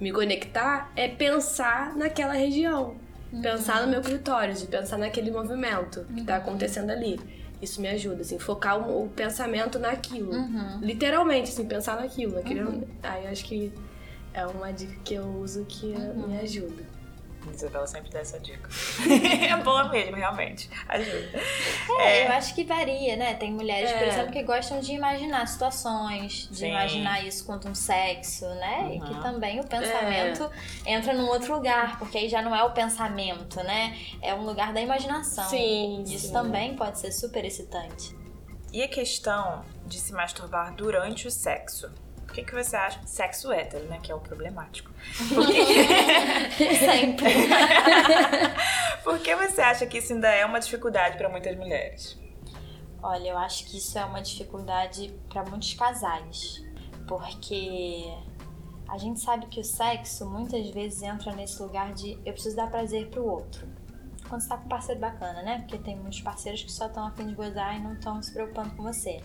me 0.00 0.10
conectar, 0.10 0.90
é 0.96 1.06
pensar 1.06 1.94
naquela 1.94 2.32
região. 2.32 2.96
Uhum. 3.32 3.40
Pensar 3.40 3.82
no 3.82 3.86
meu 3.86 4.00
clitóris, 4.00 4.64
pensar 4.64 4.98
naquele 4.98 5.30
movimento 5.30 6.04
que 6.12 6.24
tá 6.24 6.38
acontecendo 6.38 6.90
ali. 6.90 7.20
Isso 7.60 7.80
me 7.80 7.88
ajuda, 7.88 8.22
assim, 8.22 8.38
focar 8.38 8.78
o, 8.78 9.04
o 9.04 9.08
pensamento 9.08 9.78
naquilo. 9.78 10.32
Uhum. 10.32 10.80
Literalmente, 10.80 11.50
assim, 11.50 11.66
pensar 11.66 11.96
naquilo. 11.96 12.34
Naquele... 12.34 12.62
Uhum. 12.62 12.84
Aí 13.02 13.26
acho 13.26 13.44
que 13.44 13.72
é 14.32 14.46
uma 14.46 14.70
dica 14.72 14.94
que 15.04 15.14
eu 15.14 15.24
uso 15.24 15.64
que 15.64 15.86
uhum. 15.86 16.28
me 16.28 16.38
ajuda. 16.38 16.97
Isabela 17.52 17.86
sempre 17.86 18.10
dá 18.10 18.20
essa 18.20 18.38
dica. 18.38 18.68
é 19.48 19.56
boa 19.62 19.88
mesmo, 19.88 20.16
realmente. 20.16 20.68
Ajuda. 20.88 21.40
É, 21.98 22.18
é, 22.18 22.26
eu 22.26 22.32
acho 22.32 22.54
que 22.54 22.64
varia, 22.64 23.16
né? 23.16 23.34
Tem 23.34 23.52
mulheres, 23.52 23.90
é. 23.90 23.98
por 23.98 24.08
exemplo, 24.08 24.32
que 24.32 24.42
gostam 24.42 24.80
de 24.80 24.92
imaginar 24.92 25.46
situações, 25.46 26.48
de 26.50 26.58
Sim. 26.58 26.70
imaginar 26.70 27.24
isso 27.24 27.44
quanto 27.44 27.68
um 27.68 27.74
sexo, 27.74 28.46
né? 28.46 28.80
Uhum. 28.80 28.94
E 28.94 29.00
que 29.00 29.22
também 29.22 29.60
o 29.60 29.64
pensamento 29.64 30.50
é. 30.84 30.92
entra 30.94 31.12
num 31.14 31.26
outro 31.26 31.54
lugar, 31.54 31.98
porque 31.98 32.18
aí 32.18 32.28
já 32.28 32.42
não 32.42 32.54
é 32.54 32.62
o 32.62 32.70
pensamento, 32.72 33.62
né? 33.62 33.96
É 34.22 34.34
um 34.34 34.44
lugar 34.44 34.72
da 34.72 34.80
imaginação. 34.80 35.48
Sim. 35.48 36.02
Isso 36.02 36.28
sim. 36.28 36.32
também 36.32 36.76
pode 36.76 36.98
ser 36.98 37.12
super 37.12 37.44
excitante. 37.44 38.16
E 38.72 38.82
a 38.82 38.88
questão 38.88 39.64
de 39.86 39.98
se 39.98 40.12
masturbar 40.12 40.74
durante 40.74 41.26
o 41.26 41.30
sexo? 41.30 41.90
Que, 42.38 42.44
que 42.44 42.54
você 42.54 42.76
acha? 42.76 43.00
Sexo 43.04 43.50
hétero, 43.50 43.84
né? 43.86 43.98
Que 44.00 44.12
é 44.12 44.14
o 44.14 44.20
problemático. 44.20 44.92
Por 45.34 45.44
que... 45.44 45.64
Sempre. 46.78 47.32
Por 49.02 49.18
que 49.18 49.34
você 49.34 49.60
acha 49.60 49.86
que 49.86 49.98
isso 49.98 50.12
ainda 50.12 50.28
é 50.28 50.46
uma 50.46 50.60
dificuldade 50.60 51.16
para 51.16 51.28
muitas 51.28 51.56
mulheres? 51.56 52.16
Olha, 53.02 53.30
eu 53.30 53.38
acho 53.38 53.64
que 53.64 53.78
isso 53.78 53.98
é 53.98 54.04
uma 54.04 54.22
dificuldade 54.22 55.12
para 55.28 55.42
muitos 55.46 55.74
casais. 55.74 56.64
Porque 57.08 58.06
a 58.88 58.96
gente 58.98 59.18
sabe 59.18 59.46
que 59.46 59.58
o 59.58 59.64
sexo 59.64 60.24
muitas 60.24 60.70
vezes 60.70 61.02
entra 61.02 61.32
nesse 61.32 61.60
lugar 61.60 61.92
de 61.92 62.12
eu 62.24 62.32
preciso 62.32 62.54
dar 62.54 62.70
prazer 62.70 63.08
pro 63.08 63.26
outro. 63.26 63.66
Quando 64.28 64.42
você 64.42 64.48
tá 64.48 64.58
com 64.58 64.66
um 64.66 64.68
parceiro 64.68 65.00
bacana, 65.00 65.42
né? 65.42 65.58
Porque 65.58 65.78
tem 65.78 65.96
muitos 65.96 66.20
parceiros 66.20 66.62
que 66.62 66.70
só 66.70 66.86
estão 66.86 67.04
a 67.04 67.10
fim 67.10 67.26
de 67.26 67.34
gozar 67.34 67.76
e 67.76 67.80
não 67.80 67.94
estão 67.94 68.22
se 68.22 68.32
preocupando 68.32 68.76
com 68.76 68.84
você. 68.84 69.20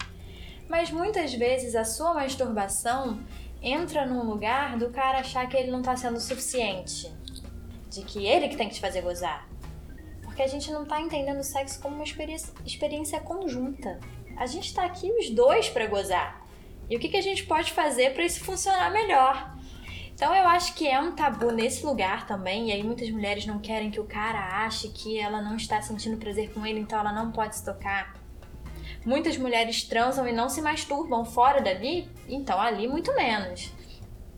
Mas 0.73 0.89
muitas 0.89 1.31
vezes 1.35 1.75
a 1.75 1.85
sua 1.85 2.15
masturbação 2.15 3.19
entra 3.61 4.07
num 4.07 4.23
lugar 4.23 4.75
do 4.75 4.89
cara 4.89 5.19
achar 5.19 5.47
que 5.47 5.55
ele 5.55 5.69
não 5.69 5.83
tá 5.83 5.95
sendo 5.95 6.19
suficiente. 6.19 7.13
De 7.91 8.01
que 8.01 8.25
ele 8.25 8.47
que 8.47 8.57
tem 8.57 8.69
que 8.69 8.73
te 8.73 8.81
fazer 8.81 9.01
gozar. 9.01 9.47
Porque 10.23 10.41
a 10.41 10.47
gente 10.47 10.71
não 10.71 10.83
tá 10.83 10.99
entendendo 10.99 11.41
o 11.41 11.43
sexo 11.43 11.79
como 11.79 11.93
uma 11.93 12.03
experiência, 12.03 12.51
experiência 12.65 13.19
conjunta. 13.19 13.99
A 14.35 14.47
gente 14.47 14.73
tá 14.73 14.83
aqui 14.83 15.11
os 15.11 15.29
dois 15.29 15.69
para 15.69 15.85
gozar. 15.85 16.43
E 16.89 16.97
o 16.97 16.99
que, 16.99 17.09
que 17.09 17.17
a 17.17 17.21
gente 17.21 17.45
pode 17.45 17.71
fazer 17.71 18.15
para 18.15 18.25
isso 18.25 18.43
funcionar 18.43 18.91
melhor? 18.91 19.55
Então 20.15 20.33
eu 20.33 20.47
acho 20.47 20.73
que 20.73 20.87
é 20.87 20.99
um 20.99 21.11
tabu 21.11 21.51
nesse 21.51 21.85
lugar 21.85 22.25
também, 22.25 22.69
e 22.69 22.71
aí 22.71 22.83
muitas 22.83 23.11
mulheres 23.11 23.45
não 23.45 23.59
querem 23.59 23.91
que 23.91 23.99
o 23.99 24.05
cara 24.05 24.65
ache 24.65 24.89
que 24.89 25.19
ela 25.19 25.39
não 25.39 25.55
está 25.55 25.79
sentindo 25.83 26.17
prazer 26.17 26.51
com 26.51 26.65
ele, 26.65 26.79
então 26.79 26.99
ela 26.99 27.13
não 27.13 27.31
pode 27.31 27.57
se 27.57 27.63
tocar 27.63 28.22
muitas 29.05 29.37
mulheres 29.37 29.83
transam 29.83 30.27
e 30.27 30.31
não 30.31 30.49
se 30.49 30.61
masturbam 30.61 31.25
fora 31.25 31.61
dali, 31.61 32.09
então 32.27 32.59
ali 32.59 32.87
muito 32.87 33.13
menos. 33.15 33.71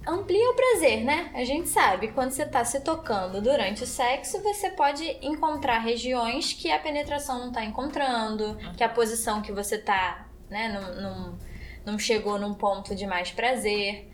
Amplia 0.07 0.51
o 0.51 0.53
prazer, 0.53 1.03
né? 1.03 1.31
A 1.33 1.43
gente 1.43 1.67
sabe, 1.67 2.09
quando 2.09 2.29
você 2.29 2.43
está 2.43 2.63
se 2.63 2.79
tocando 2.81 3.41
durante 3.41 3.83
o 3.83 3.87
sexo, 3.87 4.41
você 4.43 4.69
pode 4.69 5.03
encontrar 5.21 5.79
regiões 5.79 6.53
que 6.53 6.71
a 6.71 6.77
penetração 6.77 7.39
não 7.39 7.47
está 7.47 7.65
encontrando, 7.65 8.55
que 8.77 8.83
a 8.83 8.89
posição 8.89 9.41
que 9.41 9.51
você 9.51 9.75
está, 9.75 10.27
né, 10.47 10.69
não, 10.69 11.01
não, 11.01 11.39
não 11.85 11.99
chegou 11.99 12.37
num 12.37 12.53
ponto 12.53 12.93
de 12.93 13.07
mais 13.07 13.31
prazer. 13.31 14.07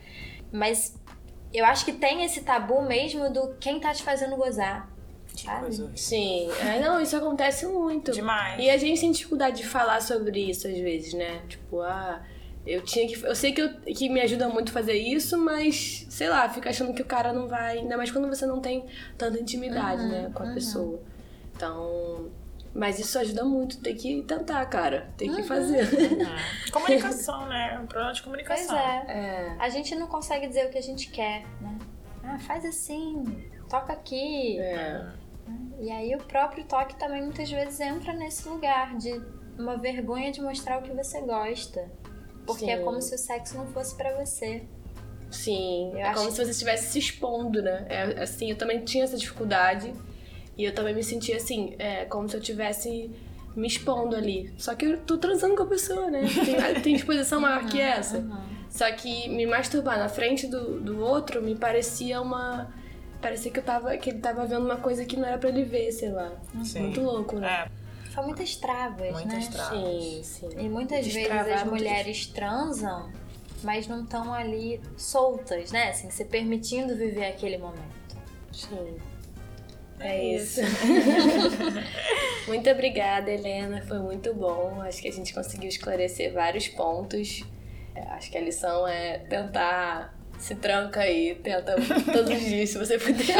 Mas 0.50 0.98
eu 1.54 1.66
acho 1.66 1.84
que 1.84 1.92
tem 1.92 2.24
esse 2.24 2.42
tabu 2.42 2.82
mesmo 2.82 3.30
do 3.30 3.56
quem 3.60 3.78
tá 3.78 3.94
te 3.94 4.02
fazendo 4.02 4.38
gozar. 4.38 4.90
Sim, 5.95 6.49
é, 6.60 6.80
não, 6.80 7.01
isso 7.01 7.15
acontece 7.15 7.65
muito. 7.65 8.12
Demais. 8.12 8.60
E 8.60 8.69
a 8.69 8.77
gente 8.77 9.01
tem 9.01 9.12
dificuldade 9.12 9.58
de 9.58 9.67
falar 9.67 10.01
sobre 10.01 10.49
isso 10.49 10.67
às 10.67 10.77
vezes, 10.77 11.13
né? 11.13 11.41
Tipo, 11.47 11.82
ah, 11.82 12.21
eu 12.65 12.82
tinha 12.84 13.08
que. 13.08 13.21
Eu 13.23 13.36
sei 13.36 13.51
que, 13.51 13.62
eu, 13.62 13.69
que 13.82 14.10
me 14.10 14.21
ajuda 14.21 14.47
muito 14.47 14.71
fazer 14.71 14.93
isso, 14.93 15.38
mas, 15.38 16.06
sei 16.10 16.30
lá, 16.30 16.47
fica 16.47 16.69
achando 16.69 16.93
que 16.93 17.01
o 17.01 17.06
cara 17.06 17.34
não 17.34 17.47
vai. 17.47 17.80
Ainda 17.80 17.97
mais 17.97 18.12
quando 18.12 18.27
você 18.27 18.45
não 18.45 18.60
tem 18.60 18.86
tanta 19.17 19.39
intimidade, 19.39 20.04
uhum, 20.04 20.10
né, 20.10 20.32
com 20.34 20.43
a 20.43 20.47
uhum. 20.47 20.54
pessoa. 20.54 21.01
Então. 21.56 22.30
Mas 22.73 22.99
isso 22.99 23.19
ajuda 23.19 23.43
muito, 23.43 23.82
tem 23.82 23.93
que 23.93 24.21
tentar, 24.21 24.65
cara. 24.67 25.10
Tem 25.17 25.30
que 25.30 25.41
uhum. 25.41 25.47
fazer. 25.47 25.84
Uhum. 25.84 26.25
Comunicação, 26.71 27.45
né? 27.47 27.77
Um 27.84 27.86
problema 27.86 28.13
de 28.13 28.21
comunicação. 28.21 28.67
Pois 28.67 28.80
é. 28.80 29.12
é. 29.12 29.56
A 29.60 29.67
gente 29.67 29.93
não 29.95 30.08
consegue 30.08 30.47
dizer 30.47 30.67
o 30.67 30.69
que 30.69 30.77
a 30.77 30.82
gente 30.82 31.10
quer, 31.10 31.43
né? 31.60 31.77
Ah, 32.23 32.39
faz 32.39 32.63
assim, 32.63 33.25
toca 33.69 33.91
aqui. 33.91 34.58
É. 34.60 35.06
E 35.80 35.90
aí 35.90 36.16
o 36.16 36.20
próprio 36.20 36.64
toque 36.66 36.98
também 36.98 37.24
muitas 37.24 37.50
vezes 37.50 37.80
entra 37.80 38.14
nesse 38.14 38.48
lugar 38.48 38.96
de 38.98 39.22
uma 39.58 39.78
vergonha 39.78 40.32
de 40.32 40.42
mostrar 40.42 40.80
o 40.80 40.82
que 40.82 40.92
você 40.92 41.22
gosta. 41.22 41.90
Porque 42.46 42.66
é 42.66 42.76
Sim. 42.76 42.82
é 42.82 42.86
como 42.86 43.02
se 43.02 43.16
o 43.16 43.18
sexo 43.18 43.58
não 43.58 43.68
fosse 43.68 43.96
para 43.96 44.14
você. 44.24 44.64
Sim, 45.30 45.92
eu 45.94 46.00
é 46.00 46.14
como 46.14 46.28
que... 46.28 46.34
se 46.34 46.46
você 46.46 46.52
estivesse 46.52 46.92
se 46.92 47.00
expondo, 47.00 47.62
né? 47.62 47.86
É, 47.90 48.24
assim, 48.24 48.50
eu 48.50 48.58
também 48.58 48.84
tinha 48.84 49.04
essa 49.04 49.18
dificuldade 49.18 49.94
e 50.58 50.66
eu 50.66 50.74
também 50.76 50.94
me 50.94 51.04
sentia 51.04 51.38
assim, 51.38 51.76
é, 51.80 52.06
como 52.06 52.28
se 52.28 52.36
eu 52.36 52.42
tivesse 52.42 53.10
me 53.56 53.68
expondo 53.68 54.16
ali. 54.16 54.54
Só 54.58 54.76
que 54.76 54.86
eu 54.86 54.98
tô 55.00 55.18
transando 55.18 55.56
com 55.56 55.64
a 55.64 55.68
pessoa, 55.68 56.10
né? 56.10 56.22
Tem, 56.46 56.82
tem 56.82 56.96
exposição 56.96 57.40
maior 57.40 57.66
que 57.66 57.80
essa. 57.80 58.18
Uhum. 58.18 58.52
Só 58.70 58.90
que 58.92 59.28
me 59.30 59.46
masturbar 59.46 59.98
na 59.98 60.08
frente 60.08 60.48
do, 60.48 60.80
do 60.80 61.00
outro 61.00 61.42
me 61.42 61.56
parecia 61.56 62.22
uma 62.22 62.74
parecia 63.22 63.52
que 63.52 63.60
eu 63.60 63.64
tava 63.64 63.96
que 63.98 64.10
ele 64.10 64.20
tava 64.20 64.46
vendo 64.46 64.66
uma 64.66 64.78
coisa 64.78 65.06
que 65.06 65.16
não 65.16 65.28
era 65.28 65.38
para 65.38 65.50
ele 65.50 65.64
ver, 65.64 65.92
sei 65.92 66.10
lá. 66.10 66.32
Sim. 66.64 66.82
Muito 66.82 67.02
louco, 67.02 67.38
né? 67.38 67.68
É. 67.68 67.82
São 68.12 68.26
muitas 68.26 68.56
travas, 68.56 69.14
muitas 69.14 69.46
né? 69.46 69.50
Travas. 69.52 69.80
Sim, 69.80 70.22
sim. 70.24 70.50
E 70.58 70.68
muitas 70.68 71.08
vezes 71.08 71.32
as 71.32 71.64
mulheres 71.64 72.26
transam, 72.28 73.10
mas 73.64 73.88
não 73.88 74.04
estão 74.04 74.34
ali 74.34 74.82
soltas, 74.98 75.72
né? 75.72 75.90
Assim, 75.90 76.10
se 76.10 76.26
permitindo 76.26 76.96
viver 76.96 77.26
aquele 77.26 77.58
momento. 77.58 78.18
Sim. 78.52 78.98
É, 80.00 80.18
é 80.18 80.36
isso. 80.36 80.60
muito 82.48 82.70
obrigada, 82.70 83.32
Helena. 83.32 83.82
Foi 83.88 84.00
muito 84.00 84.34
bom. 84.34 84.82
Acho 84.82 85.02
que 85.02 85.08
a 85.08 85.12
gente 85.12 85.34
conseguiu 85.34 85.70
esclarecer 85.70 86.34
vários 86.34 86.68
pontos. 86.68 87.46
É, 87.96 88.02
acho 88.10 88.30
que 88.32 88.38
a 88.38 88.42
lição 88.42 88.88
é 88.88 89.20
tentar 89.20 90.18
se 90.41 90.56
tranca 90.56 91.01
aí, 91.01 91.36
tenta 91.36 91.75
todos 92.12 92.32
os 92.32 92.39
dias, 92.39 92.71
se 92.71 92.77
você 92.80 92.97
puder. 92.97 93.27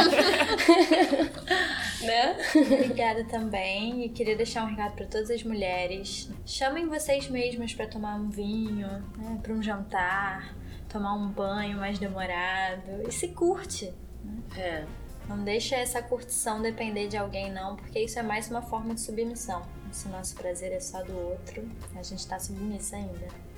né? 2.00 2.36
Obrigada 2.54 3.24
também. 3.24 4.04
E 4.04 4.08
queria 4.08 4.36
deixar 4.36 4.64
um 4.64 4.68
recado 4.68 4.94
para 4.94 5.06
todas 5.06 5.30
as 5.30 5.42
mulheres. 5.42 6.30
Chamem 6.46 6.86
vocês 6.86 7.28
mesmas 7.28 7.74
para 7.74 7.88
tomar 7.88 8.14
um 8.14 8.30
vinho, 8.30 8.88
né? 9.18 9.38
para 9.42 9.52
um 9.52 9.60
jantar, 9.60 10.54
tomar 10.88 11.14
um 11.14 11.28
banho 11.28 11.76
mais 11.76 11.98
demorado. 11.98 13.02
E 13.06 13.10
se 13.10 13.28
curte. 13.28 13.92
Né? 14.24 14.40
É. 14.56 14.84
Não 15.28 15.42
deixa 15.42 15.76
essa 15.76 16.00
curtição 16.00 16.62
depender 16.62 17.08
de 17.08 17.16
alguém, 17.16 17.50
não, 17.50 17.76
porque 17.76 18.00
isso 18.00 18.18
é 18.18 18.22
mais 18.22 18.48
uma 18.48 18.62
forma 18.62 18.94
de 18.94 19.00
submissão. 19.00 19.62
Se 19.90 20.06
o 20.06 20.10
nosso 20.10 20.36
prazer 20.36 20.72
é 20.72 20.80
só 20.80 21.02
do 21.02 21.16
outro, 21.16 21.68
a 21.96 22.02
gente 22.02 22.26
tá 22.26 22.38
submissa 22.38 22.96
ainda. 22.96 23.51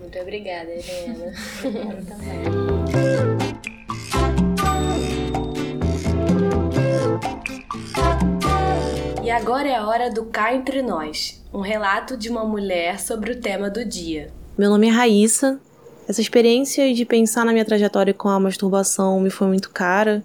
Muito 0.00 0.18
obrigada, 0.18 0.70
Helena. 0.70 1.32
Também. 2.08 2.86
E 9.24 9.30
agora 9.30 9.68
é 9.68 9.74
a 9.74 9.86
hora 9.86 10.10
do 10.10 10.26
Cá 10.26 10.54
Entre 10.54 10.82
Nós 10.82 11.44
um 11.56 11.60
relato 11.60 12.18
de 12.18 12.28
uma 12.28 12.44
mulher 12.44 13.00
sobre 13.00 13.32
o 13.32 13.40
tema 13.40 13.70
do 13.70 13.82
dia. 13.82 14.30
Meu 14.58 14.68
nome 14.68 14.88
é 14.88 14.90
Raíssa. 14.90 15.58
Essa 16.06 16.20
experiência 16.20 16.92
de 16.92 17.04
pensar 17.06 17.46
na 17.46 17.52
minha 17.52 17.64
trajetória 17.64 18.12
com 18.12 18.28
a 18.28 18.38
masturbação 18.38 19.18
me 19.20 19.30
foi 19.30 19.46
muito 19.46 19.70
cara. 19.70 20.22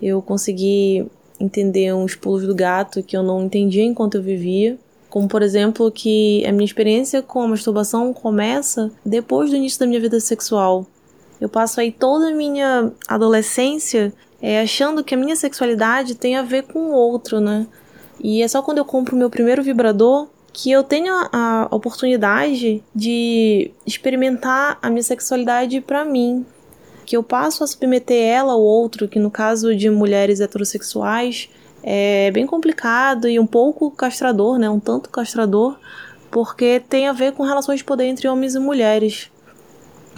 Eu 0.00 0.22
consegui 0.22 1.04
entender 1.40 1.92
uns 1.92 2.14
pulos 2.14 2.46
do 2.46 2.54
gato 2.54 3.02
que 3.02 3.16
eu 3.16 3.24
não 3.24 3.44
entendia 3.44 3.82
enquanto 3.82 4.14
eu 4.14 4.22
vivia. 4.22 4.78
Como, 5.08 5.26
por 5.26 5.42
exemplo, 5.42 5.90
que 5.90 6.44
a 6.46 6.52
minha 6.52 6.64
experiência 6.64 7.22
com 7.22 7.40
a 7.40 7.48
masturbação 7.48 8.12
começa 8.12 8.90
depois 9.04 9.50
do 9.50 9.56
início 9.56 9.80
da 9.80 9.86
minha 9.86 10.00
vida 10.00 10.20
sexual. 10.20 10.86
Eu 11.40 11.48
passo 11.48 11.80
aí 11.80 11.90
toda 11.90 12.28
a 12.28 12.34
minha 12.34 12.92
adolescência 13.06 14.12
é, 14.40 14.60
achando 14.60 15.02
que 15.02 15.14
a 15.14 15.18
minha 15.18 15.36
sexualidade 15.36 16.14
tem 16.14 16.36
a 16.36 16.42
ver 16.42 16.64
com 16.64 16.78
o 16.78 16.92
outro, 16.92 17.40
né? 17.40 17.66
E 18.20 18.42
é 18.42 18.48
só 18.48 18.62
quando 18.62 18.78
eu 18.78 18.84
compro 18.84 19.14
o 19.14 19.18
meu 19.18 19.30
primeiro 19.30 19.62
vibrador 19.62 20.28
que 20.52 20.72
eu 20.72 20.82
tenho 20.82 21.14
a 21.32 21.68
oportunidade 21.70 22.82
de 22.92 23.70
experimentar 23.86 24.76
a 24.82 24.90
minha 24.90 25.02
sexualidade 25.02 25.80
para 25.80 26.04
mim, 26.04 26.44
que 27.06 27.16
eu 27.16 27.22
passo 27.22 27.62
a 27.62 27.66
submeter 27.66 28.20
ela 28.20 28.54
ao 28.54 28.60
outro, 28.60 29.06
que 29.06 29.20
no 29.20 29.30
caso 29.30 29.74
de 29.76 29.88
mulheres 29.88 30.40
heterossexuais 30.40 31.48
é 31.90 32.30
bem 32.30 32.46
complicado 32.46 33.26
e 33.26 33.40
um 33.40 33.46
pouco 33.46 33.90
castrador, 33.90 34.58
né? 34.58 34.68
Um 34.68 34.78
tanto 34.78 35.08
castrador, 35.08 35.78
porque 36.30 36.82
tem 36.86 37.08
a 37.08 37.14
ver 37.14 37.32
com 37.32 37.42
relações 37.42 37.78
de 37.78 37.84
poder 37.84 38.04
entre 38.04 38.28
homens 38.28 38.54
e 38.54 38.58
mulheres. 38.58 39.30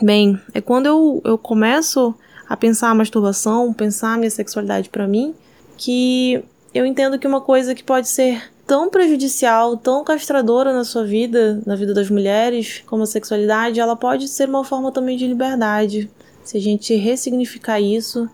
Bem, 0.02 0.36
é 0.52 0.60
quando 0.60 0.86
eu, 0.86 1.22
eu 1.24 1.38
começo 1.38 2.12
a 2.48 2.56
pensar 2.56 2.90
a 2.90 2.94
masturbação, 2.94 3.72
pensar 3.72 4.14
a 4.14 4.16
minha 4.16 4.32
sexualidade 4.32 4.88
para 4.88 5.06
mim, 5.06 5.32
que 5.76 6.42
eu 6.74 6.84
entendo 6.84 7.20
que 7.20 7.26
uma 7.28 7.40
coisa 7.40 7.72
que 7.72 7.84
pode 7.84 8.08
ser 8.08 8.50
tão 8.66 8.90
prejudicial, 8.90 9.76
tão 9.76 10.02
castradora 10.02 10.72
na 10.72 10.82
sua 10.82 11.04
vida, 11.04 11.62
na 11.64 11.76
vida 11.76 11.94
das 11.94 12.10
mulheres, 12.10 12.82
como 12.84 13.04
a 13.04 13.06
sexualidade, 13.06 13.78
ela 13.78 13.94
pode 13.94 14.26
ser 14.26 14.48
uma 14.48 14.64
forma 14.64 14.90
também 14.90 15.16
de 15.16 15.24
liberdade. 15.24 16.10
Se 16.42 16.56
a 16.56 16.60
gente 16.60 16.96
ressignificar 16.96 17.80
isso, 17.80 18.28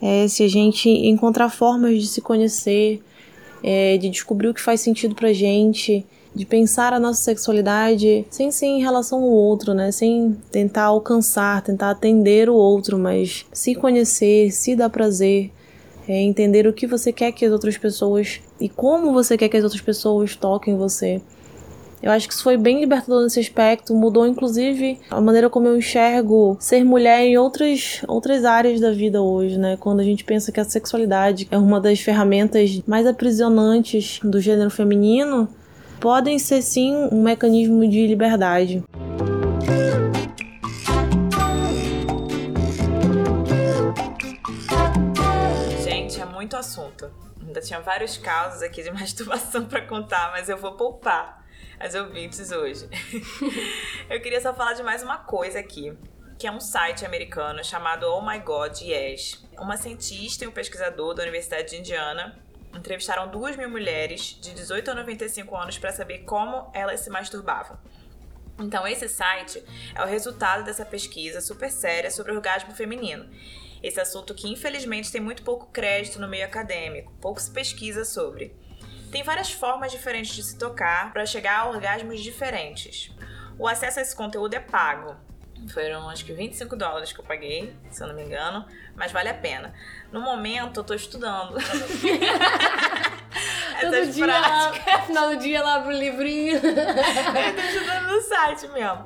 é, 0.00 0.26
se 0.28 0.42
a 0.42 0.48
gente 0.48 0.88
encontrar 0.88 1.50
formas 1.50 2.00
de 2.00 2.08
se 2.08 2.20
conhecer, 2.20 3.02
é, 3.62 3.96
de 3.98 4.08
descobrir 4.08 4.48
o 4.48 4.54
que 4.54 4.60
faz 4.60 4.80
sentido 4.80 5.14
pra 5.14 5.32
gente, 5.32 6.04
de 6.34 6.46
pensar 6.46 6.92
a 6.92 7.00
nossa 7.00 7.22
sexualidade 7.22 8.24
sem 8.30 8.50
ser 8.50 8.66
em 8.66 8.80
relação 8.80 9.22
ao 9.22 9.28
outro, 9.28 9.74
né? 9.74 9.90
Sem 9.90 10.36
tentar 10.50 10.84
alcançar, 10.84 11.62
tentar 11.62 11.90
atender 11.90 12.48
o 12.48 12.54
outro, 12.54 12.98
mas 12.98 13.44
se 13.52 13.74
conhecer, 13.74 14.50
se 14.52 14.76
dar 14.76 14.88
prazer, 14.90 15.50
é 16.08 16.20
entender 16.20 16.66
o 16.66 16.72
que 16.72 16.86
você 16.86 17.12
quer 17.12 17.32
que 17.32 17.44
as 17.44 17.52
outras 17.52 17.76
pessoas 17.76 18.40
e 18.60 18.68
como 18.68 19.12
você 19.12 19.36
quer 19.36 19.48
que 19.48 19.56
as 19.56 19.64
outras 19.64 19.82
pessoas 19.82 20.36
toquem 20.36 20.76
você. 20.76 21.20
Eu 22.02 22.10
acho 22.10 22.26
que 22.26 22.32
isso 22.32 22.42
foi 22.42 22.56
bem 22.56 22.80
libertador 22.80 23.22
nesse 23.22 23.38
aspecto, 23.38 23.94
mudou 23.94 24.26
inclusive 24.26 24.98
a 25.10 25.20
maneira 25.20 25.50
como 25.50 25.68
eu 25.68 25.76
enxergo 25.76 26.56
ser 26.58 26.82
mulher 26.82 27.20
em 27.20 27.36
outras, 27.36 28.00
outras 28.08 28.42
áreas 28.46 28.80
da 28.80 28.90
vida 28.90 29.20
hoje, 29.20 29.58
né? 29.58 29.76
Quando 29.78 30.00
a 30.00 30.04
gente 30.04 30.24
pensa 30.24 30.50
que 30.50 30.58
a 30.58 30.64
sexualidade 30.64 31.46
é 31.50 31.58
uma 31.58 31.78
das 31.78 32.00
ferramentas 32.00 32.80
mais 32.86 33.06
aprisionantes 33.06 34.18
do 34.24 34.40
gênero 34.40 34.70
feminino, 34.70 35.46
podem 36.00 36.38
ser 36.38 36.62
sim 36.62 36.94
um 37.12 37.22
mecanismo 37.22 37.86
de 37.86 38.06
liberdade. 38.06 38.82
Gente, 45.84 46.18
é 46.18 46.24
muito 46.24 46.56
assunto. 46.56 47.10
Ainda 47.46 47.60
tinha 47.60 47.80
vários 47.80 48.16
casos 48.16 48.62
aqui 48.62 48.82
de 48.82 48.88
masturbação 48.90 49.66
para 49.66 49.82
contar, 49.82 50.30
mas 50.32 50.48
eu 50.48 50.56
vou 50.56 50.72
poupar 50.72 51.39
as 51.80 51.94
ouvintes 51.94 52.52
hoje. 52.52 52.86
eu 54.08 54.20
queria 54.20 54.40
só 54.40 54.52
falar 54.52 54.74
de 54.74 54.82
mais 54.82 55.02
uma 55.02 55.16
coisa 55.16 55.58
aqui, 55.58 55.96
que 56.38 56.46
é 56.46 56.52
um 56.52 56.60
site 56.60 57.06
americano 57.06 57.64
chamado 57.64 58.04
Oh 58.04 58.20
My 58.20 58.38
God 58.38 58.78
Yes. 58.82 59.42
Uma 59.58 59.78
cientista 59.78 60.44
e 60.44 60.48
um 60.48 60.52
pesquisador 60.52 61.14
da 61.14 61.22
Universidade 61.22 61.70
de 61.70 61.76
Indiana 61.78 62.38
entrevistaram 62.76 63.28
duas 63.28 63.56
mil 63.56 63.70
mulheres 63.70 64.38
de 64.40 64.52
18 64.52 64.90
a 64.90 64.94
95 64.94 65.56
anos 65.56 65.78
para 65.78 65.90
saber 65.90 66.18
como 66.18 66.70
elas 66.74 67.00
se 67.00 67.08
masturbavam. 67.08 67.78
Então, 68.60 68.86
esse 68.86 69.08
site 69.08 69.64
é 69.94 70.02
o 70.04 70.06
resultado 70.06 70.62
dessa 70.64 70.84
pesquisa 70.84 71.40
super 71.40 71.70
séria 71.70 72.10
sobre 72.10 72.32
orgasmo 72.32 72.74
feminino. 72.74 73.26
Esse 73.82 73.98
assunto 73.98 74.34
que, 74.34 74.46
infelizmente, 74.46 75.10
tem 75.10 75.20
muito 75.20 75.42
pouco 75.42 75.66
crédito 75.72 76.20
no 76.20 76.28
meio 76.28 76.44
acadêmico, 76.44 77.10
pouco 77.22 77.40
se 77.40 77.50
pesquisa 77.50 78.04
sobre. 78.04 78.54
Tem 79.10 79.22
várias 79.22 79.50
formas 79.50 79.90
diferentes 79.90 80.34
de 80.34 80.42
se 80.42 80.56
tocar 80.56 81.12
para 81.12 81.26
chegar 81.26 81.60
a 81.60 81.68
orgasmos 81.68 82.20
diferentes. 82.20 83.10
O 83.58 83.66
acesso 83.66 83.98
a 83.98 84.02
esse 84.02 84.14
conteúdo 84.14 84.54
é 84.54 84.60
pago. 84.60 85.16
Foram 85.68 86.08
acho 86.08 86.24
que 86.24 86.32
25 86.32 86.74
dólares 86.76 87.12
que 87.12 87.20
eu 87.20 87.24
paguei, 87.24 87.76
se 87.90 88.02
eu 88.02 88.08
não 88.08 88.14
me 88.14 88.22
engano, 88.22 88.64
mas 88.94 89.12
vale 89.12 89.28
a 89.28 89.34
pena. 89.34 89.74
No 90.10 90.20
momento 90.20 90.80
eu 90.80 90.84
tô 90.84 90.94
estudando. 90.94 91.56
Todo 93.80 94.06
dia, 94.12 94.26
lá, 94.26 94.72
final 95.06 95.30
do 95.30 95.36
dia 95.36 95.62
lá 95.62 95.80
pro 95.80 95.90
livrinho. 95.90 96.56
eu 96.56 97.54
tô 97.54 97.60
estudando 97.60 98.08
no 98.08 98.20
site 98.20 98.68
mesmo. 98.68 99.04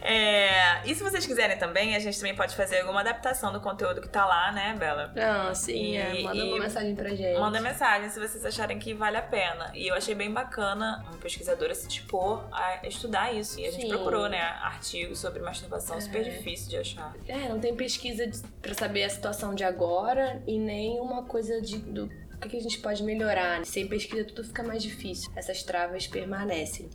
É, 0.00 0.88
e 0.88 0.94
se 0.94 1.02
vocês 1.02 1.26
quiserem 1.26 1.58
também, 1.58 1.94
a 1.94 1.98
gente 1.98 2.18
também 2.18 2.34
pode 2.34 2.54
fazer 2.54 2.80
alguma 2.80 3.00
adaptação 3.00 3.52
do 3.52 3.60
conteúdo 3.60 4.00
que 4.00 4.08
tá 4.08 4.24
lá, 4.24 4.52
né, 4.52 4.74
Bela? 4.78 5.12
Ah, 5.16 5.54
sim. 5.54 5.94
E, 5.94 5.96
é. 5.96 6.22
Manda 6.22 6.44
uma 6.44 6.58
mensagem 6.60 6.94
pra 6.94 7.08
gente. 7.10 7.38
Manda 7.38 7.60
mensagem 7.60 8.08
se 8.10 8.18
vocês 8.18 8.44
acharem 8.44 8.78
que 8.78 8.94
vale 8.94 9.16
a 9.16 9.22
pena. 9.22 9.70
E 9.74 9.88
eu 9.88 9.94
achei 9.94 10.14
bem 10.14 10.32
bacana 10.32 11.04
uma 11.08 11.18
pesquisadora 11.18 11.74
se 11.74 11.86
dispor 11.88 12.44
a 12.52 12.86
estudar 12.86 13.32
isso. 13.32 13.60
E 13.60 13.66
a 13.66 13.70
gente 13.70 13.82
sim. 13.82 13.88
procurou, 13.88 14.28
né, 14.28 14.40
artigos 14.40 15.18
sobre 15.18 15.40
masturbação, 15.40 15.96
é. 15.96 16.00
super 16.00 16.24
difícil 16.24 16.70
de 16.70 16.76
achar. 16.76 17.14
É, 17.26 17.48
não 17.48 17.58
tem 17.58 17.74
pesquisa 17.74 18.26
de, 18.26 18.40
pra 18.62 18.74
saber 18.74 19.04
a 19.04 19.10
situação 19.10 19.54
de 19.54 19.64
agora 19.64 20.42
e 20.46 20.58
nem 20.58 21.00
uma 21.00 21.24
coisa 21.24 21.60
de, 21.60 21.78
do 21.78 22.10
o 22.44 22.48
que 22.48 22.56
a 22.56 22.60
gente 22.60 22.78
pode 22.78 23.02
melhorar. 23.02 23.64
Sem 23.64 23.88
pesquisa 23.88 24.24
tudo 24.24 24.44
fica 24.44 24.62
mais 24.62 24.82
difícil. 24.82 25.30
Essas 25.34 25.62
travas 25.62 26.06
permanecem. 26.06 26.88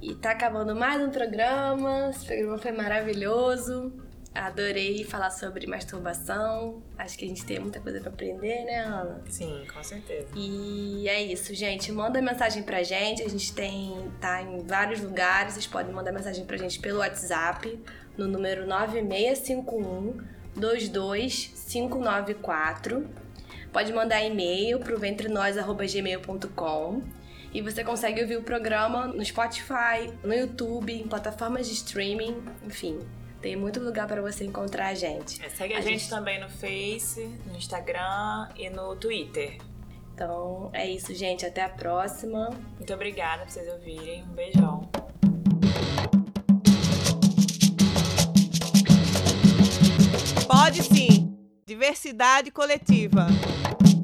E 0.00 0.14
tá 0.14 0.30
acabando 0.32 0.76
mais 0.76 1.02
um 1.02 1.10
programa. 1.10 2.10
Esse 2.10 2.26
programa 2.26 2.58
foi 2.58 2.72
maravilhoso. 2.72 3.92
Adorei 4.34 5.04
falar 5.04 5.30
sobre 5.30 5.66
masturbação. 5.66 6.82
Acho 6.98 7.16
que 7.16 7.24
a 7.24 7.28
gente 7.28 7.46
tem 7.46 7.58
muita 7.58 7.80
coisa 7.80 7.98
para 8.00 8.10
aprender, 8.10 8.64
né, 8.64 8.80
Ana? 8.80 9.22
Sim, 9.30 9.64
com 9.72 9.82
certeza. 9.82 10.26
E 10.36 11.08
é 11.08 11.22
isso, 11.22 11.54
gente. 11.54 11.90
Manda 11.90 12.20
mensagem 12.20 12.62
pra 12.62 12.82
gente. 12.82 13.22
A 13.22 13.28
gente 13.28 13.54
tem 13.54 14.12
tá 14.20 14.42
em 14.42 14.58
vários 14.66 15.00
lugares. 15.00 15.54
Vocês 15.54 15.66
podem 15.66 15.94
mandar 15.94 16.12
mensagem 16.12 16.44
pra 16.44 16.58
gente 16.58 16.78
pelo 16.78 16.98
WhatsApp 16.98 17.82
no 18.18 18.28
número 18.28 18.66
9651 18.66 20.18
22594. 20.54 23.08
Pode 23.76 23.92
mandar 23.92 24.24
e-mail 24.24 24.80
pro 24.80 24.98
ventrenós@gmail.com 24.98 27.02
e 27.52 27.60
você 27.60 27.84
consegue 27.84 28.22
ouvir 28.22 28.38
o 28.38 28.42
programa 28.42 29.06
no 29.06 29.22
Spotify, 29.22 30.10
no 30.24 30.32
YouTube, 30.32 30.94
em 30.94 31.06
plataformas 31.06 31.68
de 31.68 31.74
streaming, 31.74 32.42
enfim. 32.64 32.98
Tem 33.42 33.54
muito 33.54 33.78
lugar 33.78 34.08
para 34.08 34.22
você 34.22 34.46
encontrar 34.46 34.86
a 34.86 34.94
gente. 34.94 35.44
É, 35.44 35.50
segue 35.50 35.74
a, 35.74 35.76
a 35.76 35.82
gente, 35.82 35.98
gente 35.98 36.08
também 36.08 36.40
no 36.40 36.48
Face, 36.48 37.26
no 37.44 37.54
Instagram 37.54 38.48
e 38.56 38.70
no 38.70 38.96
Twitter. 38.96 39.58
Então 40.14 40.70
é 40.72 40.88
isso, 40.88 41.14
gente. 41.14 41.44
Até 41.44 41.62
a 41.62 41.68
próxima. 41.68 42.48
Muito 42.78 42.94
obrigada 42.94 43.44
por 43.44 43.50
vocês 43.50 43.70
ouvirem. 43.70 44.22
Um 44.22 44.28
beijão. 44.28 44.88
Pode 50.48 50.82
sim. 50.82 51.25
Diversidade 51.68 52.52
coletiva. 52.52 53.26